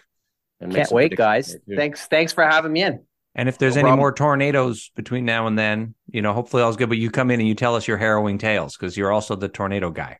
And 0.59 0.73
Can't 0.73 0.91
wait, 0.91 1.15
guys. 1.15 1.57
Thanks, 1.75 2.05
thanks 2.07 2.31
for 2.33 2.43
having 2.43 2.71
me 2.71 2.83
in. 2.83 3.03
And 3.33 3.49
if 3.49 3.57
there's 3.57 3.75
No 3.75 3.79
any 3.79 3.87
problem. 3.87 3.99
more 3.99 4.11
tornadoes 4.11 4.91
between 4.95 5.25
now 5.25 5.47
and 5.47 5.57
then, 5.57 5.95
you 6.11 6.21
know, 6.21 6.33
hopefully 6.33 6.61
all's 6.61 6.75
good. 6.77 6.89
But 6.89 6.99
you 6.99 7.09
come 7.09 7.31
in 7.31 7.39
and 7.39 7.47
you 7.47 7.55
tell 7.55 7.75
us 7.75 7.87
your 7.87 7.97
harrowing 7.97 8.37
tales 8.37 8.77
because 8.77 8.95
you're 8.95 9.11
also 9.11 9.35
the 9.35 9.47
tornado 9.49 9.89
guy. 9.89 10.19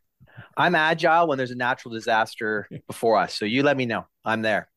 I'm 0.58 0.75
agile 0.75 1.27
when 1.27 1.38
there's 1.38 1.51
a 1.51 1.56
natural 1.56 1.93
disaster 1.93 2.67
before 2.88 3.17
us. 3.17 3.36
So 3.36 3.45
you 3.45 3.63
let 3.63 3.77
me 3.77 3.86
know. 3.86 4.06
I'm 4.25 4.41
there. 4.41 4.69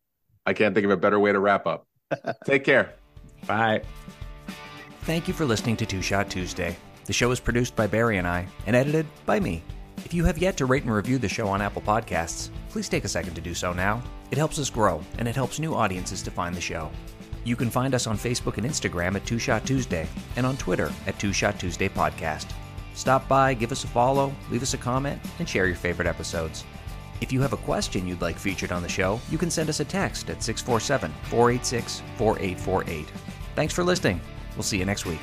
I 0.45 0.53
can't 0.53 0.75
think 0.75 0.85
of 0.85 0.91
a 0.91 0.97
better 0.97 1.19
way 1.19 1.33
to 1.33 1.39
wrap 1.41 1.67
up. 1.67 1.87
Take 2.45 2.65
care. 2.65 2.93
Bye. 3.47 3.83
Thank 5.03 5.27
you 5.29 5.35
for 5.35 5.45
listening 5.45 5.77
to 5.79 5.87
Two 5.87 6.03
Shot 6.03 6.29
Tuesday. 6.29 6.77
The 7.05 7.13
show 7.13 7.31
is 7.31 7.41
produced 7.41 7.77
by 7.77 7.87
Barry 7.87 8.17
and 8.17 8.27
I 8.27 8.47
and 8.67 8.75
edited 8.75 9.07
by 9.27 9.39
me. 9.39 9.63
If 9.99 10.15
you 10.15 10.25
have 10.25 10.39
yet 10.39 10.57
to 10.57 10.67
rate 10.67 10.85
and 10.85 10.93
review 10.93 11.19
the 11.19 11.29
show 11.29 11.49
on 11.49 11.61
Apple 11.61 11.83
Podcasts, 11.83 12.51
please 12.71 12.89
take 12.89 13.05
a 13.05 13.09
second 13.09 13.35
to 13.35 13.41
do 13.41 13.55
so 13.55 13.73
now. 13.73 14.03
It 14.31 14.39
helps 14.39 14.59
us 14.59 14.71
grow 14.71 15.03
and 15.19 15.29
it 15.29 15.35
helps 15.35 15.59
new 15.59 15.75
audiences 15.75 16.23
to 16.23 16.31
find 16.31 16.55
the 16.55 16.61
show. 16.61 16.91
You 17.45 17.57
can 17.57 17.69
find 17.69 17.95
us 17.95 18.07
on 18.07 18.17
Facebook 18.17 18.57
and 18.57 18.67
Instagram 18.67 19.17
at 19.17 19.27
Two 19.27 19.39
Shot 19.39 19.67
Tuesday 19.67 20.09
and 20.37 20.47
on 20.47 20.57
Twitter 20.57 20.91
at 21.07 21.19
Two 21.19 21.33
Shot 21.33 21.59
Tuesday 21.59 21.89
Podcast. 21.89 22.47
Stop 22.95 23.29
by, 23.29 23.53
give 23.53 23.71
us 23.73 23.85
a 23.85 23.89
follow, 23.89 24.35
leave 24.51 24.63
us 24.63 24.73
a 24.73 24.79
comment, 24.79 25.21
and 25.39 25.49
share 25.49 25.67
your 25.67 25.77
favorite 25.77 26.09
episodes. 26.09 26.65
If 27.21 27.33
you 27.33 27.41
have 27.43 27.53
a 27.53 27.59
question 27.59 28.09
you'd 28.09 28.23
like 28.23 28.39
featured 28.39 28.73
on 28.73 28.83
the 28.83 28.89
show, 28.89 29.21
you 29.31 29.37
can 29.39 29.51
send 29.51 29.69
us 29.69 29.81
a 29.81 29.85
text 29.85 30.31
at 30.31 30.43
647 30.43 31.13
486 31.25 32.03
4848. 32.17 33.07
Thanks 33.55 33.75
for 33.75 33.85
listening. 33.85 34.21
We'll 34.57 34.63
see 34.63 34.79
you 34.79 34.85
next 34.85 35.05
week. 35.05 35.21